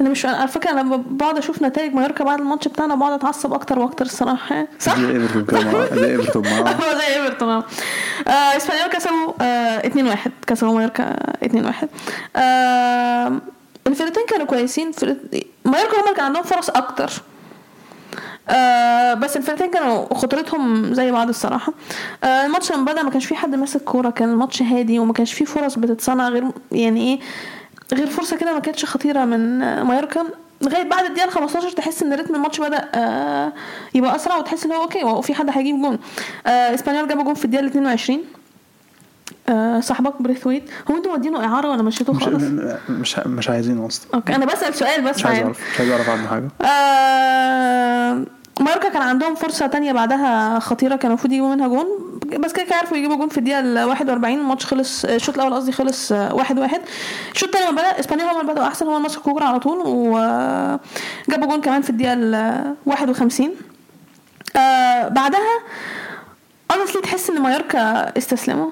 [0.00, 3.78] أنا مش على فكرة أنا بقعد أشوف نتائج مايوركا بعد الماتش بتاعنا بقعد أتعصب أكتر
[3.78, 4.66] وأكتر الصراحة.
[4.78, 7.48] صح؟ زي إيفرتون كده زي إيفرتون معاه زي إيفرتون.
[7.48, 7.64] آه
[8.28, 11.86] آه، إسبانيول كسبوا آه 2-1 كسبوا مايوركا 2-1
[12.36, 13.32] آه
[13.86, 14.92] الفرقتين كانوا كويسين.
[14.92, 15.16] فرق...
[15.64, 17.10] مايوركا هم اللي كان عندهم فرص أكتر.
[18.50, 21.72] آه بس الفرقتين كانوا خطورتهم زي بعض الصراحة.
[22.24, 25.32] آه الماتش لما بدأ ما كانش في حد ماسك كورة كان الماتش هادي وما كانش
[25.32, 27.20] في فرص بتتصنع غير يعني إيه
[27.98, 30.24] غير فرصة كده ما كانتش خطيرة من مايوركا.
[30.62, 33.52] لغاية بعد الدقيقة 15 تحس إن رتم الماتش بدأ آه
[33.94, 35.98] يبقى أسرع وتحس إن هو okay هو في حد هيجيب جون.
[36.46, 38.18] آه إسبانيول جابوا جون في الدقيقة 22
[39.48, 42.44] آه صاحبك بريثويت هو أنتوا مودينه إعارة ولا مشيتوه مش خالص؟
[42.88, 44.06] مش مش عايزينه أصلا.
[44.14, 45.38] okay أنا بسأل سؤال بس مش عايز.
[45.42, 46.48] اعرف مش عايز أعرف عنه حاجة.
[46.70, 48.24] آه
[48.60, 51.86] مايوركا كان عندهم فرصة تانية بعدها خطيرة كانوا المفروض يجيبوا منها جون.
[52.40, 56.12] بس كده عرفوا يجيبوا جون في الدقيقة ال 41 الماتش خلص الشوط الأول قصدي خلص
[56.12, 56.80] آه، واحد واحد.
[57.34, 59.78] الشوط التاني لما بدأ اسبانيول هم اللي بدأوا أحسن هم اللي مسكوا الكورة على طول
[59.86, 63.50] وجابوا جون كمان في الدقيقة ال 51
[64.56, 65.58] آه بعدها
[66.72, 68.70] honestly تحس إن مايوركا استسلموا.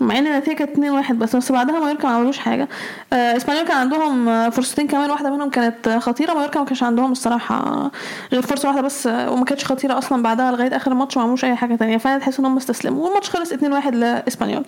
[0.00, 0.76] مع إن النتيجة كانت
[1.08, 2.68] 2-1 بس بس بعدها مايوركا ما عملوش حاجة.
[3.12, 7.90] آه إسبانيول كان عندهم فرصتين كمان واحدة منهم كانت خطيرة مايوركا ما كانش عندهم الصراحة
[8.32, 11.56] غير فرصة واحدة بس وما كانتش خطيرة أصلا بعدها لغاية آخر الماتش ما عملوش أي
[11.56, 11.96] حاجة تانية.
[11.98, 13.56] فأنا تحس ان هم استسلموا والماتش خلص 2-1
[13.94, 14.64] لإسبانيول.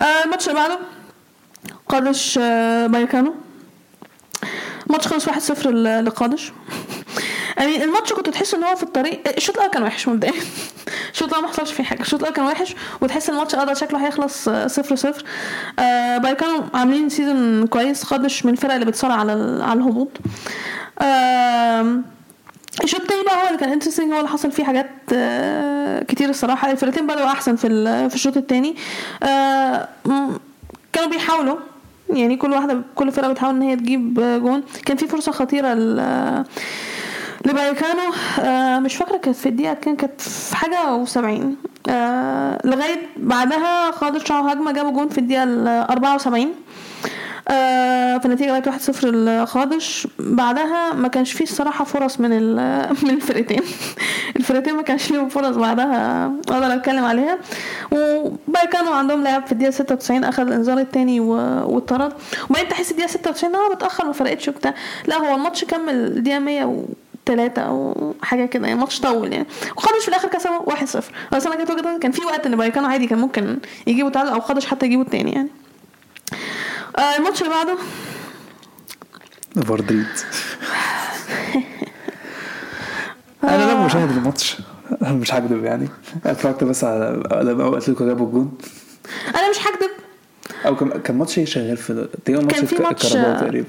[0.00, 0.78] آه الماتش اللي بعده
[1.88, 3.34] قادش آه بايكانو
[4.86, 6.52] الماتش خلص 1-0 ل- لقادش.
[7.56, 10.32] يعني الماتش كنت تحس إن هو في الطريق الشوط الأول كان وحش مبدئيا.
[11.12, 12.00] الشوط الأول ما حصلش فيه حاجة.
[12.00, 15.24] الشوط الأول كان وحش وتحس الماتش ده شكله هيخلص آه، صفر صفر.
[15.78, 20.08] آه بايكانو عاملين season كويس قادش من الفرق اللي بتصارع على على الهبوط.
[21.02, 22.04] آم،
[22.84, 26.70] الشوط التاني بقى هو اللي كان interesting هو اللي حصل فيه حاجات آه، كتير الصراحة.
[26.70, 27.68] الفرقتين بدأوا أحسن في
[28.08, 28.76] في الشوط التاني.
[29.22, 29.88] آه،
[30.92, 31.56] كانوا بيحاولوا.
[32.10, 34.62] يعني كل واحدة كل فرقة بتحاول إن هي تجيب آه، جون.
[34.86, 35.74] كان في فرصة خطيرة
[37.44, 41.40] لبايكانو آه مش فاكرة كانت في الدقيقة كام كانت في حاجة و70
[41.88, 46.48] آه لغاية بعدها خدوا شعوا هجمة جابوا جون في الدقيقة ال 74
[47.48, 48.68] آه فالنتيجه بقت
[49.00, 52.30] 1-0 لقادش بعدها ما كانش فيه الصراحة فرص من
[53.04, 53.60] من الفرقتين.
[54.36, 57.38] الفرقتين ما كانش ليهم فرص بعدها أقدر أتكلم عليها.
[57.92, 62.12] وبقى كانوا عندهم لاعب في الدقيقة 96 أخذ الإنذار الثاني واتطرد.
[62.50, 64.74] وبعدين تحس الدقيقة 96 آه متاخر ما فرقتش وبتاع.
[65.06, 66.84] لا هو الماتش كمل الدقيقة 100
[67.26, 69.46] ثلاثة أو حاجة كده يعني ماتش طول يعني.
[69.76, 73.06] وخدش في الآخر كسبوا 1-0 بس أنا كانت وجهة كان في وقت إن بايكانو عادي
[73.06, 75.48] كان ممكن يجيبوا تعادل أو خدش حتى يجيبوا التاني يعني.
[76.98, 77.76] آه الماتش اللي بعده.
[79.66, 80.06] فاردريد
[83.44, 84.56] أنا لما بشاهد الماتش
[85.02, 85.88] أنا مش هكدب يعني.
[86.26, 88.58] أتفرجت بس على لما اتلتيكو جابوا الجون.
[89.28, 89.90] أنا مش هكدب.
[90.66, 93.68] أو كان كان ماتش شغال في تقريبا كان ماتش- الكهرباء تقريبا.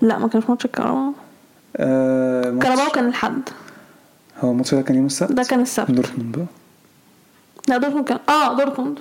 [0.00, 1.12] لا ما كانش ماتش الكهرباء.
[1.76, 3.42] آه الكهرباء كان الحد.
[4.40, 5.90] هو الماتش ده كان يوم السبت؟ ده كان السبت.
[5.90, 6.46] دورتموند بقى
[7.68, 8.98] لا دورتموند كان آه دورتموند.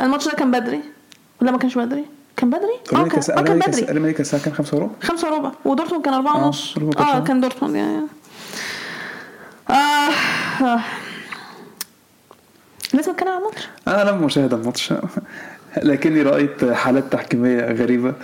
[0.00, 0.80] الماتش ده كان بدري.
[1.42, 2.04] ولا ما كانش بدري؟
[2.36, 3.90] كان بدري؟ آه كان, آه كان بدري.
[3.98, 5.50] أمريكا الساعة كام؟ خمسة وربع؟ خمسة وربع.
[5.64, 6.74] ودورتموند كان أربعة آه، ونص.
[6.74, 7.24] كان آه شهر.
[7.24, 8.00] كان دورتموند يعني
[9.70, 9.72] آه.
[10.64, 10.80] آه.
[12.94, 13.68] لازم نتكلم عن الماتش.
[13.88, 14.92] أنا لم أشاهد الماتش.
[15.82, 18.14] لكني رأيت حالات تحكيمية غريبة.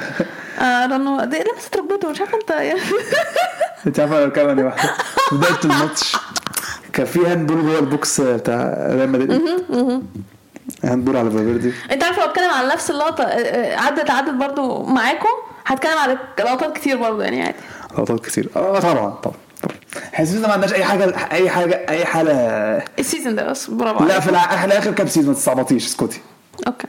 [0.58, 2.80] آه لأنه دي لمست ركبته مش عارفة أنت يعني.
[3.86, 4.92] أنت عارف أنا بتكلم عن إيه واحدة؟
[5.32, 6.16] بداية الماتش
[6.92, 9.40] كان في handball جوه ال box بتاع ريال مدريد.
[10.84, 11.72] handball على فالفيردي.
[11.90, 15.28] أنت عارف لو أتكلم عن نفس اللقطة آه، آه، عدت عدت برضو معاكم
[15.66, 17.56] هتكلم على لقطات كتير برضو يعني عادي.
[17.92, 18.48] لقطات كتير.
[18.56, 19.14] آه طبعا طبعا.
[19.22, 19.34] طبعا
[20.12, 22.32] حاسس ما عندناش أي حاجة أي حاجة أي حالة.
[22.98, 26.20] ال season ده بس برافو لا في إحنا اخر كام season؟ ما تستعبطيش اسكتي
[26.66, 26.88] okay.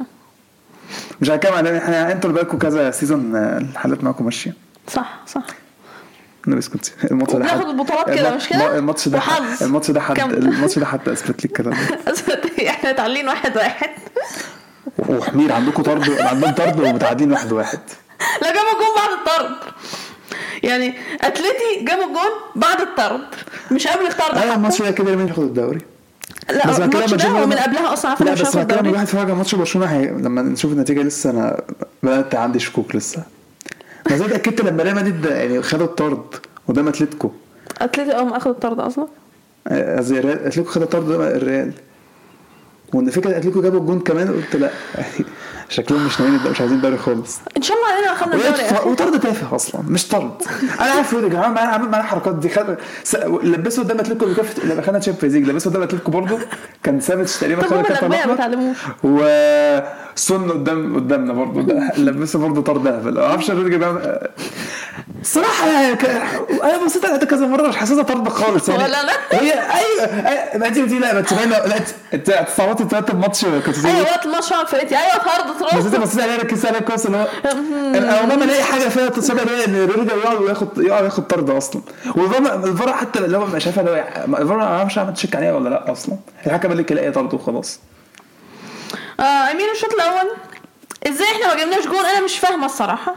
[1.21, 4.53] مش هنتكلم عن إحنا أنتوا اللي بالكم كذا season آه، الحالات معاكم ماشية
[4.87, 5.43] صح صح
[6.47, 9.63] أنا اسكتي الماتش ده وبناخد حد- البطولات كده، مش كده؟ الماتش ده حد-.
[9.63, 10.19] الماتش ده حد.
[10.33, 11.73] الماتش ده حتى أثبت لي الكلام
[12.59, 13.89] ده إحنا متعادلين واحد واحد
[15.09, 17.79] وحمير عندكم طرد عندهم طرد ومتعادلين واحد واحد
[18.41, 19.73] لا جابوا جون بعد الطرد
[20.63, 23.27] يعني اتلتي جابوا جون بعد الطرد
[23.71, 24.55] مش قبل الطرد أيوه.
[24.55, 25.79] الماتش ده كده مين ياخد الدوري
[26.49, 28.89] لا بس الماتش لما ده نشوف- هو من قبلها أصلا عارفه مش بس لما الدوري.
[28.89, 30.05] الواحد على ماتش برشلونة هي...
[30.07, 31.61] لما نشوف النتيجة لسه أنا
[32.03, 33.23] بدأت عندي شكوك لسه.
[34.11, 36.21] زي اتاكدت لما ريال مدريد يعني خدوا الطرد
[36.67, 37.31] قدام أتلتيكو.
[37.81, 39.07] أتليتي آه اخد الطرد أصلا؟
[39.67, 41.71] آه، قصدي أتلتيكو خد الطرد قدام الريال.
[42.93, 44.69] وإن فكرة أتلتيكو جابوا الجون كمان قلت لا.
[45.71, 47.39] شكلهم مش ناويين مش عايزين الدوري خالص.
[47.57, 48.63] إن شاء الله علينا خدنا الدوري.
[48.75, 50.31] يا وطرد تافه أصلا مش طرد.
[50.81, 54.63] أنا عارف روديجر عامل معانا عامل معانا الحركات دي خد س- لبسه قدام أتلتيكو بكافه
[54.67, 56.39] لما خدنا Champions League لبسه قدام أتلتيكو برضه.
[56.83, 58.33] كان سافيتش تقريبا خد الأحمر.
[58.33, 64.19] اتعلموش وسن قدام قدامنا برضه لبسه برضه طرد اهبل ما أعرفش بيعمل
[65.95, 66.05] ك-
[66.63, 68.83] أنا بصيت على كذا مرة مش حاسسها طرد خالص يعني.
[68.83, 71.75] ولا أنا؟ هي أيوه ما انت بتقولي لا ما انت باينه لا
[72.13, 76.01] أنت صوتي بتاعت الماتش كنت بتقولي أيوه وقت الماتش فرقتي أيوه طرد طرد.
[76.01, 77.27] بصيت عليها ركزت عليها كويس اللي هو
[77.97, 81.49] أنا عمري ما الاقي حاجة فيها تصدق اللي إن روديجر يقعد وياخد يقعد ياخد طرد
[81.49, 81.81] أصلا.
[82.15, 83.91] والفار الفار حتى اللي هو مش شايفها اللي
[84.27, 86.15] هو الفار ما أعرفش اعمل تشيك عليها ولا لا أصلا.
[86.45, 87.79] الحكم قال لك الاقي طرد وخلاص.
[89.19, 90.31] آه امين الشوط الأول.
[91.07, 93.15] إزاي إحنا ما جبناش جون؟ أنا مش فاهمة الصراحة.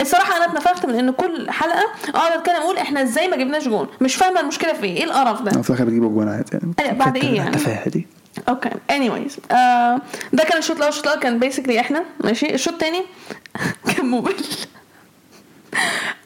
[0.00, 3.88] الصراحة أنا اتنفخت من إن كل حلقة أقعد أتكلم أقول إحنا إزاي ما جبناش جون؟
[4.00, 6.98] مش فاهمة المشكلة في إيه إيه القرف ده؟ في الآخر بيجيبوا جوان عادي يعني.
[6.98, 8.06] بعد إيه يعني؟ التفاهة دي.
[8.48, 8.70] أوكي.
[8.70, 10.00] Anyways آه
[10.32, 10.88] ده كان الشوط الأول.
[10.90, 13.02] الشوط الأول كان basically إحنا ماشي؟ الشوط الثاني
[13.96, 14.34] كان ممل.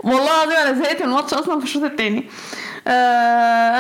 [0.05, 2.25] والله العظيم أنا زهقت من الماتش أصلا في الشوط الثاني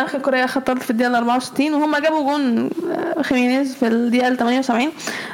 [0.04, 4.88] آخر كوريا خد طرد في الدقيقة 64 وهم جابوا جون آه، خيمينيز في الدقيقة 78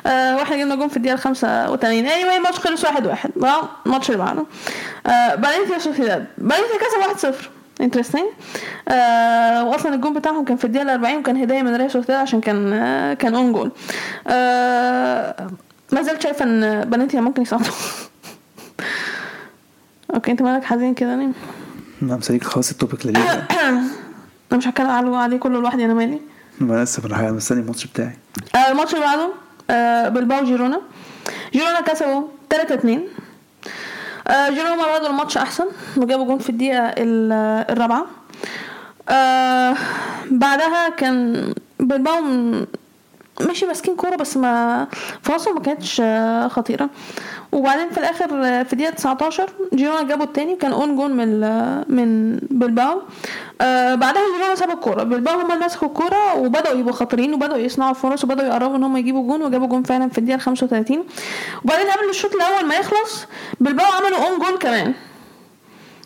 [0.06, 4.18] آه وإحنا جبنا جون في الدقيقة 85 anyway الماتش خلص 1 1 بقى الماتش اللي
[4.24, 4.44] بعده.
[5.06, 6.78] آه فالنسيا سوسيداد فالنسيا
[7.18, 7.36] كسب 1-0
[7.80, 8.24] interesting
[8.88, 12.72] آه واصلا الجون بتاعهم كان في الدقيقة 40 وكان هدية من ريال سوسيداد عشان كان
[12.72, 13.70] آه كان own goal
[14.28, 15.46] آه
[15.92, 17.66] ما زلت شايفة إن بناتيا ممكن يصعدوا.
[20.14, 21.28] أوكي أنت مالك حزين كده ليه؟
[22.04, 23.22] أنا مسليك خلاص ال topic لذيذ
[23.62, 23.88] أنا
[24.52, 26.20] مش هتكلم عليه عليه كله لوحدي أنا مالي؟
[26.60, 28.16] أنا لسه في الحقيقة مستني الماتش بتاعي.
[28.54, 29.28] آه الماتش اللي بعده
[29.70, 30.80] آه بلباو جيرونا.
[31.52, 33.02] جيرونا كسبوا 3 2
[34.28, 35.64] آه جيرونا بدأوا الماتش أحسن
[35.96, 37.32] وجابوا جون في الدقيقة ال-
[37.70, 38.06] الرابعة.
[39.08, 39.76] آه
[40.30, 42.66] بعدها كان بلباو م-
[43.40, 44.86] ماشي ماسكين كورة بس ما
[45.22, 46.02] فرصهم ما كانتش
[46.54, 46.90] خطيرة.
[47.54, 48.28] وبعدين في الآخر
[48.64, 51.40] في الدقيقه 19 جيرونا جابوا التاني كان اون جون من
[51.88, 53.02] من بلباو.
[53.60, 55.02] آه بعدها جيرونا سابوا الكورة.
[55.02, 58.96] بلباو هم اللي مسكوا الكورة وبدأوا يبقوا خطرين وبدأوا يصنعوا فرص وبدأوا يقربوا إن هم
[58.96, 61.04] يجيبوا جون وجابوا جون فعلا في الدقيقة 35
[61.64, 63.26] وبعدين قبل الشوط الأول ما يخلص
[63.60, 64.94] بلباو عملوا own goal كمان.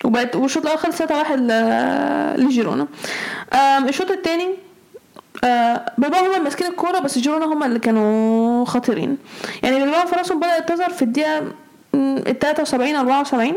[0.04, 1.40] وبقت والشوط الأول خلص 3 1
[2.40, 2.86] لجيرونا
[3.88, 4.48] الشوط الثاني
[5.44, 9.18] آه بلباو هما اللي ماسكين الكورة بس جيرونا هما اللي كانوا خطيرين.
[9.62, 11.40] يعني بلباو فرصهم بدات تظهر في الدقيقة
[11.94, 13.52] م، ال 73 74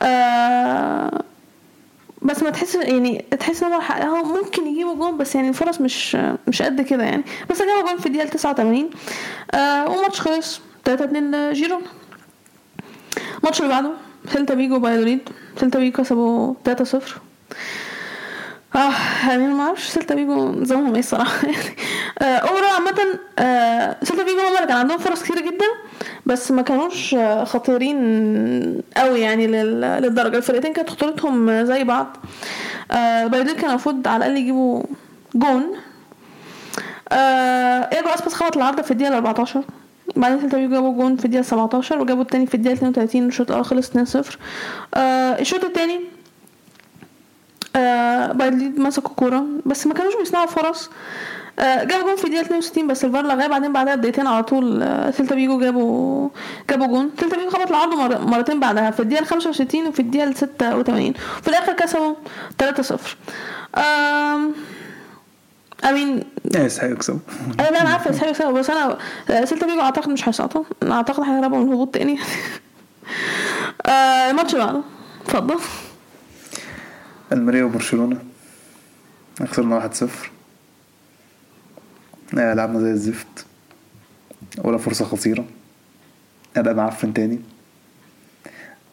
[0.00, 1.20] آه
[2.22, 3.72] بس ما تحس يعني تحس إن
[4.02, 6.16] هو ممكن يجيبوا جون بس يعني الفرص مش
[6.48, 7.24] مش قد كده يعني.
[7.50, 8.90] بس جابوا جون في الدقيقة 89
[9.54, 11.86] آه والماتش خلص 3 2 لجيرونا
[13.38, 13.90] الماتش اللي بعده
[14.32, 15.28] سيلتا فيجو بلد الوليد
[15.60, 17.20] سيلتا فيجو كسبوا 3 0
[18.76, 18.92] آه
[19.28, 21.46] يعني ما أعرفش سيلتا فيجو نظامهم إيه الصراحة.
[21.46, 21.56] يعني
[22.22, 22.94] آه overall عامة
[23.38, 25.66] آه سيلتا فيجو هم كان عندهم فرص كتير جدا
[26.26, 30.36] بس ما كانوش آه، خطيرين قوي يعني لل- للدرجة.
[30.36, 32.16] الفرقتين كانت خطورتهم زي بعض.
[32.90, 34.82] آه بلد الوليد كان المفروض على الأقل يجيبوا
[35.34, 35.62] جون.
[37.12, 39.62] آه إياجو أسباس خبط العارضه في الدقيقة 14
[40.16, 43.64] بعدين سيلتا فيجو جابوا جون في الدقيقة 17 وجابوا التاني في الدقيقة 32 الشوط الأول
[43.64, 44.36] خلص 2-0
[44.94, 46.00] آه الشوط التاني
[47.76, 50.90] آه بلد الوليد مسكوا كورة بس ما كانوش بيصنعوا فرص.
[51.58, 55.10] آه جابوا جون في الدقيقة 62 بس الفار لغاه بعدين بعدها بدقيقتين على طول آه
[55.10, 56.28] سيلتا فيجو جابوا
[56.70, 57.10] جابوا جون.
[57.20, 58.18] سيلتا فيجو خبطوا العارضة مر...
[58.26, 62.14] مرتين بعدها في الدقيقة 65 وفي الدقيقة 86 وفي الآخر كسبوا
[62.62, 64.52] 3-0 آم...
[65.84, 67.18] امين يعني يستحقوا يكسبوا.
[67.60, 68.98] أنا لا أنا عارفه يستحقوا يكسبوا بس أنا
[69.30, 70.64] آه، سيلتا فيجو أعتقد مش هيسقطوا.
[70.82, 72.18] أعتقد هيهربوا من الهبوط تاني.
[73.86, 74.80] آه الماتش اللي بعده.
[75.24, 75.56] اتفضل.
[77.32, 78.18] ألميريا وبرشلونة.
[79.48, 80.04] خسرنا 1-0
[82.38, 83.46] آه، لعبنا زي الزفت.
[84.64, 85.44] ولا فرصة خطيرة
[86.56, 87.40] أداء معفن تاني.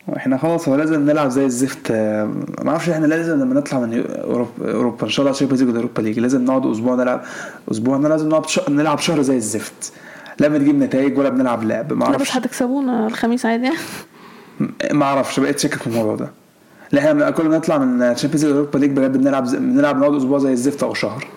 [0.08, 1.92] وإحنا خلاص هو لازم نلعب زي الزفت.
[1.92, 2.26] آه،
[2.62, 6.02] ما أعرفش إحنا لازم لما نطلع من أوروب- أوروبا إن شاء الله شامبيونز ليج أوروبا
[6.02, 7.24] ليج لازم نقعد أسبوع نلعب
[7.72, 8.46] أسبوع لازم نقعد.
[8.70, 9.94] نلعب شهر زي الزفت.
[10.40, 11.94] لا بنجيب نتائج ولا بنلعب لعب.
[11.94, 12.38] ما أعرفش.
[12.38, 13.70] هتكسبونا الخميس عادي.
[14.92, 16.30] ما أعرفش بقيت شاكك في الموضوع ده.
[16.92, 20.40] لا إحنا كل ما نطلع من تشامبيونز ليج اوروبا ليج بجد بنلعب بنلعب نقعد أسبوع
[20.40, 21.28] زي الزفت أو شهر.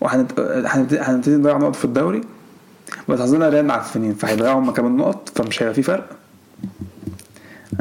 [0.00, 2.20] وهنبتدي هنبتدي نضيع نقط في الدوري.
[3.08, 6.10] بس حظنا ريال معفنين فهيضيعوا هم كمان نقط فمش هيبقى في فرق.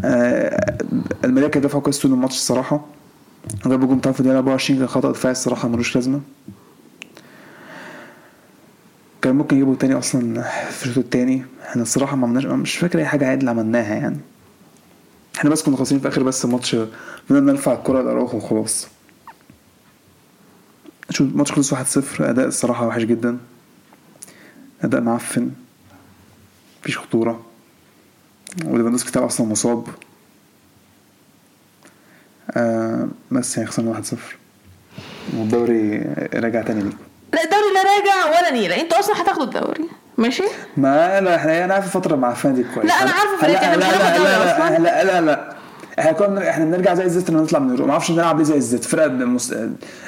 [0.06, 0.78] آه
[1.26, 2.86] الملاك كانت دفعوا كويس طول الماتش الصراحة.
[3.66, 6.22] جابوا جون بتاع في الدقيقة 24 كان خطأ دفاعي الصراحة ملوش لازمة.
[9.22, 11.46] كان ممكن يجيبوا تاني أصلا في الشوط التاني.
[11.70, 14.18] إحنا الصراحة ما عملناش مش فاكر أي حاجة عدل عملناها يعني.
[15.38, 16.76] إحنا بس كنا خاسرين في آخر بس ماتش
[17.30, 18.88] بدنا نرفع الكرة لاراوخو وخلاص.
[21.10, 21.78] شو الماتش خلص 1-0
[22.19, 23.38] أداء الصراحة وحش جدا.
[24.82, 25.52] أداء معفن.
[26.82, 27.45] مفيش خطورة.
[28.65, 29.88] وليفاندوسكي بتاعه أصلا مصاب.
[32.52, 34.15] آه بس يعني خسرنا 1-0
[35.34, 35.97] والدوري
[36.34, 36.97] راجع تاني ليكم.
[37.34, 38.82] لا الدوري لا راجع ولا نيلة.
[38.82, 39.89] أنتوا أصلا هتاخدوا الدوري.
[40.18, 40.44] ماشي؟
[40.78, 42.86] ما لا إحنا أنا عارف الفترة مع فان دي كويس.
[42.86, 45.04] لا، أنا عارفة فرقتي، لا مش لا هناخد لا دوري لا.
[45.04, 45.54] لا لا لا
[46.00, 48.56] إحنا كنا إحنا بنرجع زي الزفت لما نطلع من اليورو ما أعرفش نلعب ليه زي
[48.56, 49.56] الزفت فرقة مس...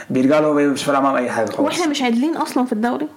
[0.09, 1.59] بيرجع له مش فارقة معاهم أي حاجة خالص.
[1.59, 3.07] وإحنا مش عادلين أصلا في الدوري؟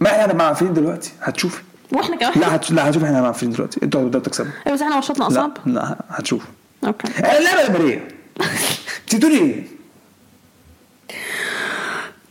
[0.00, 1.12] ما إحنا عارفين دلوقتي.
[1.22, 1.62] هتشوفي.
[1.92, 2.72] وإحنا كمان؟ لا هتش...
[2.72, 3.80] لا هتشوف إحنا عارفين دلوقتي.
[3.82, 4.50] إنتوا هتبدأوا تكسبوا.
[4.66, 6.42] أيوة، بس إحنا ماتشاتنا لا اصعب لا هتشوف
[6.86, 7.08] أوكي.
[7.08, 8.08] إحنا اللعبة الامريه
[9.04, 9.64] انت بتقولي إيه؟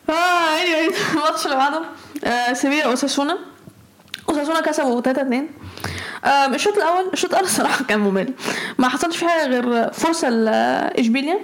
[0.10, 1.82] آه anyway، الماتش اللي بعده
[2.26, 3.38] آه سيفيا أوساسونا.
[4.30, 5.48] اوساسونا كسبوا 3 2
[6.26, 8.34] آه الشوط الأول الشوط الأول الصراحه كان ممل
[8.78, 11.40] ما حصلش فيه حاجة غير فرصه لاشبيليا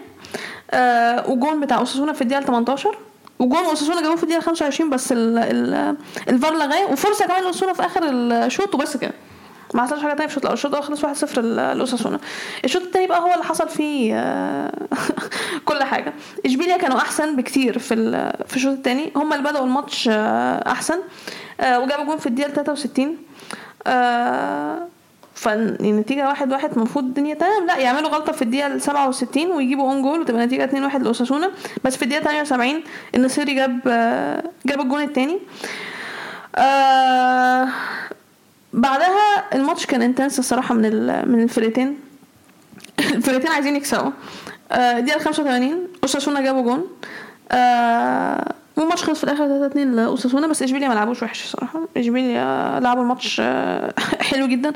[1.27, 2.97] وجون بتاع اوساسونا في الدقيقه 18
[3.39, 5.95] وجون اوساسونا جابوه في الدقيقه 25 بس ال ال
[6.29, 9.11] الفار لغاه وفرصه كمان لاوساسونا في اخر الشوط وبس كده
[9.73, 12.19] ما حصلش حاجة تانية في الشوط الأول الشوط الأول خلص 1-0 ل- لاوساسونا
[12.65, 14.15] الشوط التاني بقى هو اللي حصل فيه
[15.65, 16.13] كل حاجة
[16.45, 17.95] اشبيليا كانوا احسن بكتير في
[18.47, 20.07] في الشوط التاني هم اللي بداوا الماتش
[20.67, 20.99] احسن
[21.61, 23.17] آه، وجابوا جون في الدقيقة 63
[23.87, 24.87] آه،
[25.35, 27.67] فالنتيجة واحد واحد المفروض الدنيا تمام.
[27.67, 31.51] لا يعملوا غلطة في الدقيقة 67 ويجيبوا own goal وتبقى النتيجة 2 1 لأوساسونا.
[31.83, 32.83] بس في الدقيقة 78
[33.15, 35.39] النصيري جاب آه، جاب الجون التاني.
[38.73, 40.81] بعدها الماتش كان إنتنس الصراحة من
[41.31, 41.99] من الفرقتين.
[42.99, 44.11] الفرقتين عايزين يكسبوا.
[44.71, 46.87] الدقيقة 85 أوساسونا جابوا جون.
[48.77, 53.03] والماتش خلص في الآخر 3 2 لاوساسونا بس اشبيليا ما لعبوش وحش الصراحه اشبيليا لعبوا
[53.03, 53.93] الماتش آه،
[54.29, 54.73] حلو جدا.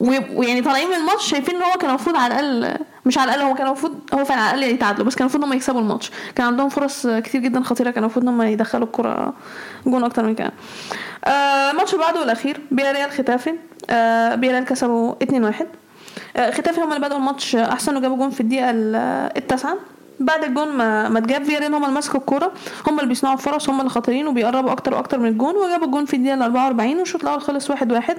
[0.00, 3.54] ويعني طالعين من الماتش شايفين إن هو كان المفروض على الأقل مش على الأقل هو
[3.54, 6.10] كان المفروض هو فعلا على الأقل يتعادلوا بس كان المفروض إن هم يكسبوا الماتش.
[6.34, 9.32] كان عندهم فرص كتير جدا خطيرة كان المفروض إن هم يدخلوا الكرة
[9.86, 10.52] جون أكتر من كده.
[11.24, 13.54] آه، الماتش اللي بعده والاخير فياريال ختافي.
[13.90, 15.66] آه، فياريال كسبوا 2 1
[16.36, 18.96] آه، ختافي هم اللي بدأوا الماتش أحسن وجابوا جون في الدقيقة ال-
[19.36, 19.76] التاسعة.
[20.20, 22.52] بعد الجون ما ما اتجاب فياريال هم اللي مسكوا الكورة
[22.86, 26.16] هم اللي بيصنعوا فرص هم اللي خطيرين وبيقربوا أكتر وأكتر من الجون وجابوا الجون في
[26.16, 28.18] الدقيقة ال 44 والشوط الأول خلص 1 1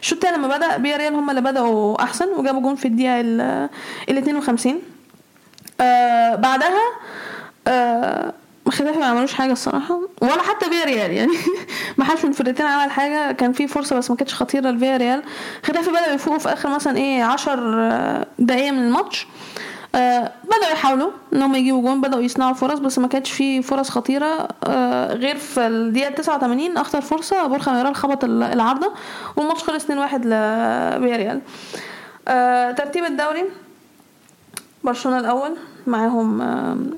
[0.00, 4.82] الشوط الثاني لما بدأ فياريال هم اللي بدأوا أحسن وجابوا جون في الدقيقة ال 52
[5.80, 6.82] آه بعدها
[7.68, 8.32] آه
[8.68, 11.32] ختافي ما عملوش حاجة الصراحة ولا حتى فياريال يعني.
[11.98, 15.22] ما حدش من الفرقتين عمل حاجة كان في فرصة بس ما كانتش خطيرة لفياريال
[15.62, 19.26] ختافي بدأوا يفوقوا في آخر مثلا إيه 10 دقايق من الماتش.
[19.94, 23.90] آه بدأوا يحاولوا إن هم يجيبوا جون بدأوا يصنعوا فرص بس ما كانتش في فرص
[23.90, 24.48] خطيرة.
[24.64, 28.92] آه غير في الدقيقة 89 أخطر فرصة بورخا مايورال خبط ال- العارضة
[29.36, 31.40] والماتش خلص 2-1 لفياريال
[32.28, 33.44] آه ترتيب الدوري
[34.84, 36.90] برشلونة الأول معاهم آم،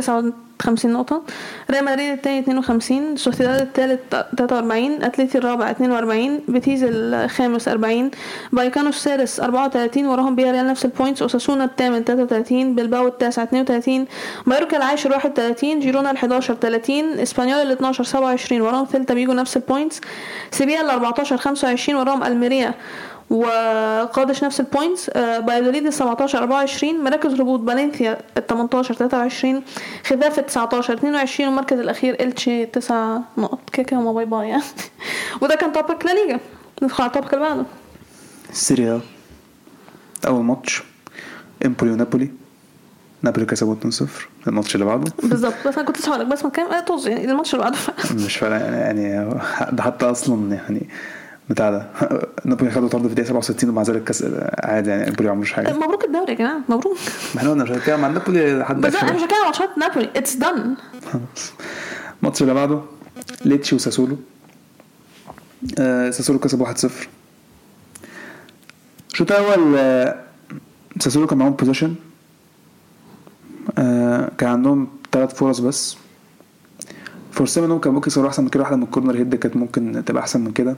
[0.00, 1.22] 59 نقطة.
[1.70, 4.00] ريال مدريد التاني 52 سوسيداد التالت
[4.38, 8.10] 43 أتليتي الرابع 42 بيتيس الخامس 40
[8.52, 14.06] بايكانو السادس 34 وراهم فياريال نفس ال points أوساسونا الثامن 33 بلباو التاسع 32
[14.46, 19.56] مايوركا العاشر 31 جيرونا ال 11 30 إسبانيول ال 12 27 وراهم سيلتا فيجو نفس
[19.56, 20.00] ال points
[20.50, 22.74] سيفيا ال 14 25 وراهم ألميريا
[23.30, 27.60] وقادش نفس ال points بايدوليد ال 17 24 مراكز هبوط
[27.98, 29.62] فالنسيا ال 18 23
[30.06, 33.70] خيتافي ال 19 22 والمركز الأخير التشي 9 نقط.
[33.72, 34.62] كيكا وما باي باي يعني.
[35.42, 36.40] وده كان topic لا ليجا.
[36.82, 37.64] ندخل على ال topic اللي بعده.
[38.52, 39.00] سيريا
[40.26, 40.82] أول ماتش.
[41.66, 42.30] امبولي ونابولي.
[43.22, 44.04] نابولي كسبوا 2-0
[44.48, 45.12] الماتش اللي بعده.
[45.22, 45.54] بالظبط.
[45.66, 47.78] بس أنا كنت لسه بس ما كان آه، طز يعني الماتش اللي بعده.
[48.14, 49.34] مش فارق يعني يعني
[49.72, 50.88] ده حتى أصلا يعني
[51.50, 51.86] بتاع ده.
[52.44, 54.24] نابولي خدوا طرد في الدقيقة 67 ومع ذلك كسب
[54.58, 55.72] عادي يعني امبولي ما عملوش حاجة.
[55.72, 56.96] مبروك الدوري يا جماعة مبروك.
[57.34, 60.10] ما إحنا قلنا مش هنتكلم عن نابولي لحد بس أنا مش بتكلم على ماتشات نابولي.
[60.16, 60.76] it's done
[62.22, 62.80] الماتش اللي بعده
[63.44, 64.16] ليتشي وساسولو.
[65.78, 66.88] آه ساسولو كسب 1-0
[69.12, 70.20] الشوط الأول آه،
[70.98, 71.94] ساسولو كان معاهم possession
[73.78, 75.96] آه كان عندهم ثلاث فرص بس.
[77.32, 80.02] فرصة منهم كان ممكن يصوروا أحسن من كده واحدة من ال corner head كانت ممكن
[80.06, 80.76] تبقى أحسن من كده.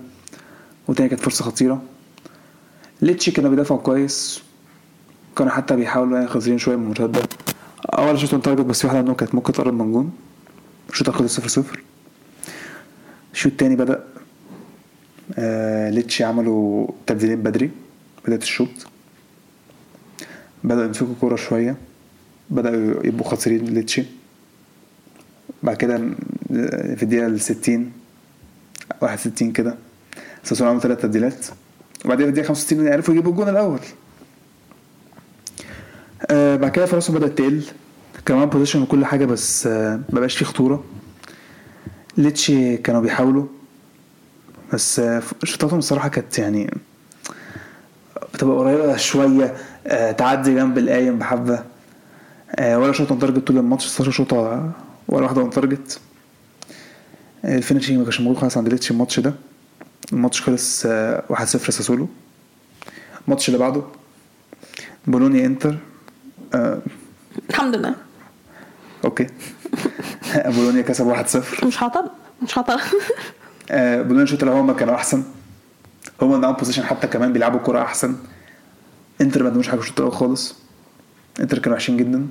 [0.91, 1.83] والتانية كانت فرصة خطيرة.
[3.03, 4.43] ليتشي كانوا بيدافعوا كويس؟
[5.37, 7.23] كانوا حتى بيحاولوا يعني خطرين شوية من المرتدة.
[7.93, 10.13] ولا شوطة target بس في واحدة منهم كانت ممكن تقرب من جون.
[10.91, 11.83] الشوط خلص صفر صفر.
[13.33, 14.05] الشوط التاني بدأ
[15.39, 17.71] آه ليتشي عملوا تبديلين بدري.
[18.25, 18.69] بداية الشوط.
[20.65, 21.77] بدأوا يمسكوا كورة شوية.
[22.51, 24.05] بدأوا يبقوا خطرين ليتشي
[25.63, 25.95] بعد كده
[26.53, 27.93] آه، في الدقيقة الستين
[29.03, 29.90] واحد ستين كده.
[30.45, 31.47] ساسولو عملوا ثلاث تبديلات.
[32.05, 33.81] وبعدين في الدقيقة 65 عرفوا يجيبوا الجون الأول.
[36.31, 37.63] آه بعد كده فرصهم بدأت تقل.
[38.31, 40.85] معاهم possession وكل حاجة بس آه مبقاش فيه خطورة.
[42.17, 43.47] ليتشي كانوا بيحاولوا.
[44.73, 46.75] بس آه شوطاتهم الصراحة كانت يعني
[48.35, 49.55] بتبقى قريبة شوية.
[49.87, 51.65] آه تعدي جنب القايم بحبة.
[52.57, 53.87] آه ولا شوطة target طول الماتش.
[53.87, 54.73] 16 شوطة
[55.09, 56.01] ولا واحدة on target
[57.45, 59.35] آه ال finishing ما كانش موجود خالص عند ليتشي الماتش ده.
[60.13, 62.09] الماتش خلص آه 1-0 ساسولو.
[63.27, 63.83] الماتش اللي بعده
[65.07, 65.77] بولونيا انتر
[66.55, 66.79] آه
[67.51, 67.95] الحمد لله.
[69.05, 69.27] أوكي.
[70.55, 71.15] بولونيا كسب
[71.61, 72.11] 1-0 مش هعترض
[72.43, 72.81] مش هعترض
[73.71, 75.23] آه، بولونيا الشوط الأول هما كانوا أحسن.
[76.23, 78.17] هما معاهم possession حتى كمان بيلعبوا كرة أحسن.
[79.21, 80.55] انتر ما قدموش حاجة في الشوط الأول خالص.
[81.41, 82.27] انتر كانوا وحشين جدا.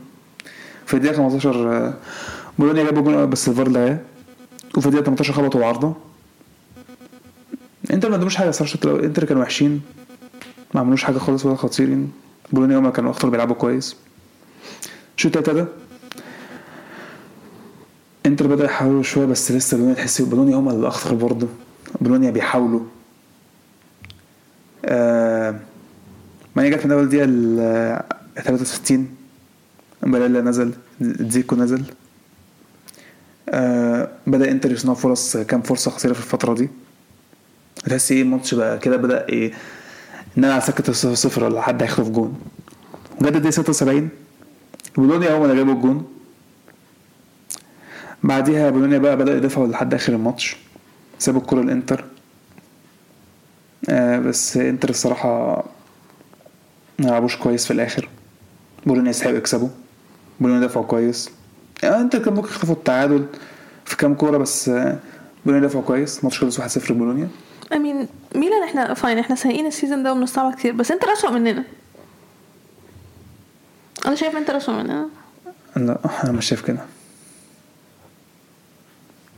[0.86, 1.94] في الدقيقة 15 آه،
[2.60, 3.98] بولونيا جابوا جول بس الفار لغاه
[4.78, 5.96] وفي الدقيقة 18 خبطوا عارضه
[7.94, 9.82] انتر ما قدموش حاجة الشوط الأول انتر كانوا وحشين.
[10.74, 12.12] ما عملوش حاجة خالص ولا خطيرين.
[12.52, 13.96] بولونيا هما كانوا اخطر بيلعبوا كويس.
[15.18, 15.70] الشوط التالت
[18.26, 21.48] انتر بدأ يحاولوا شوية بس لسه بولونيا تحس بولونيا هما اللي أخطر برضه.
[22.02, 22.82] بولونيا بيحاولوا.
[24.86, 25.60] آه
[26.56, 28.04] ماني جت من أول دقيقة ال
[28.44, 29.16] 63
[30.04, 31.84] باريلا نزل زيكو نزل.
[33.50, 36.70] آه بدأ انتر يصنع فرص كام فرصة خطيرة في الفترة دي.
[37.90, 39.54] تحس إيه الماتش بقى كده بدأ إيه؟
[40.38, 42.40] إن أنا سكة الصفر صفر ولا حد هيخطف جون.
[43.22, 44.10] جت الدقيقة 76
[44.98, 46.08] بولونيا هما اللي جابوا الجون.
[48.24, 50.58] بعديها بولونيا بقى بدأوا يدافعوا لحد آخر الماتش.
[51.20, 52.06] سابوا الكرة لإنتر.
[53.90, 55.64] آه بس إنتر الصراحة
[57.00, 58.10] ما لعبوش كويس في الآخر.
[58.86, 59.70] بولونيا يستحقوا يكسبوا.
[60.40, 61.30] بولونيا دافعوا كويس.
[61.84, 63.26] آه إنتر كان ممكن يخطفوا التعادل
[63.86, 65.00] في كام كورة بس آه
[65.46, 66.20] بولونيا دافعوا كويس.
[66.20, 67.28] الماتش خلص 1-0 بولونيا
[67.74, 71.30] I mean ميلان إحنا fine إحنا سايقين ال season ده وبنستعبط كتير بس أنت اسوأ
[71.30, 71.64] مننا.
[74.06, 75.10] أنا شايف أنت اسوأ مننا.
[75.76, 76.80] لا أنا مش شايف كده.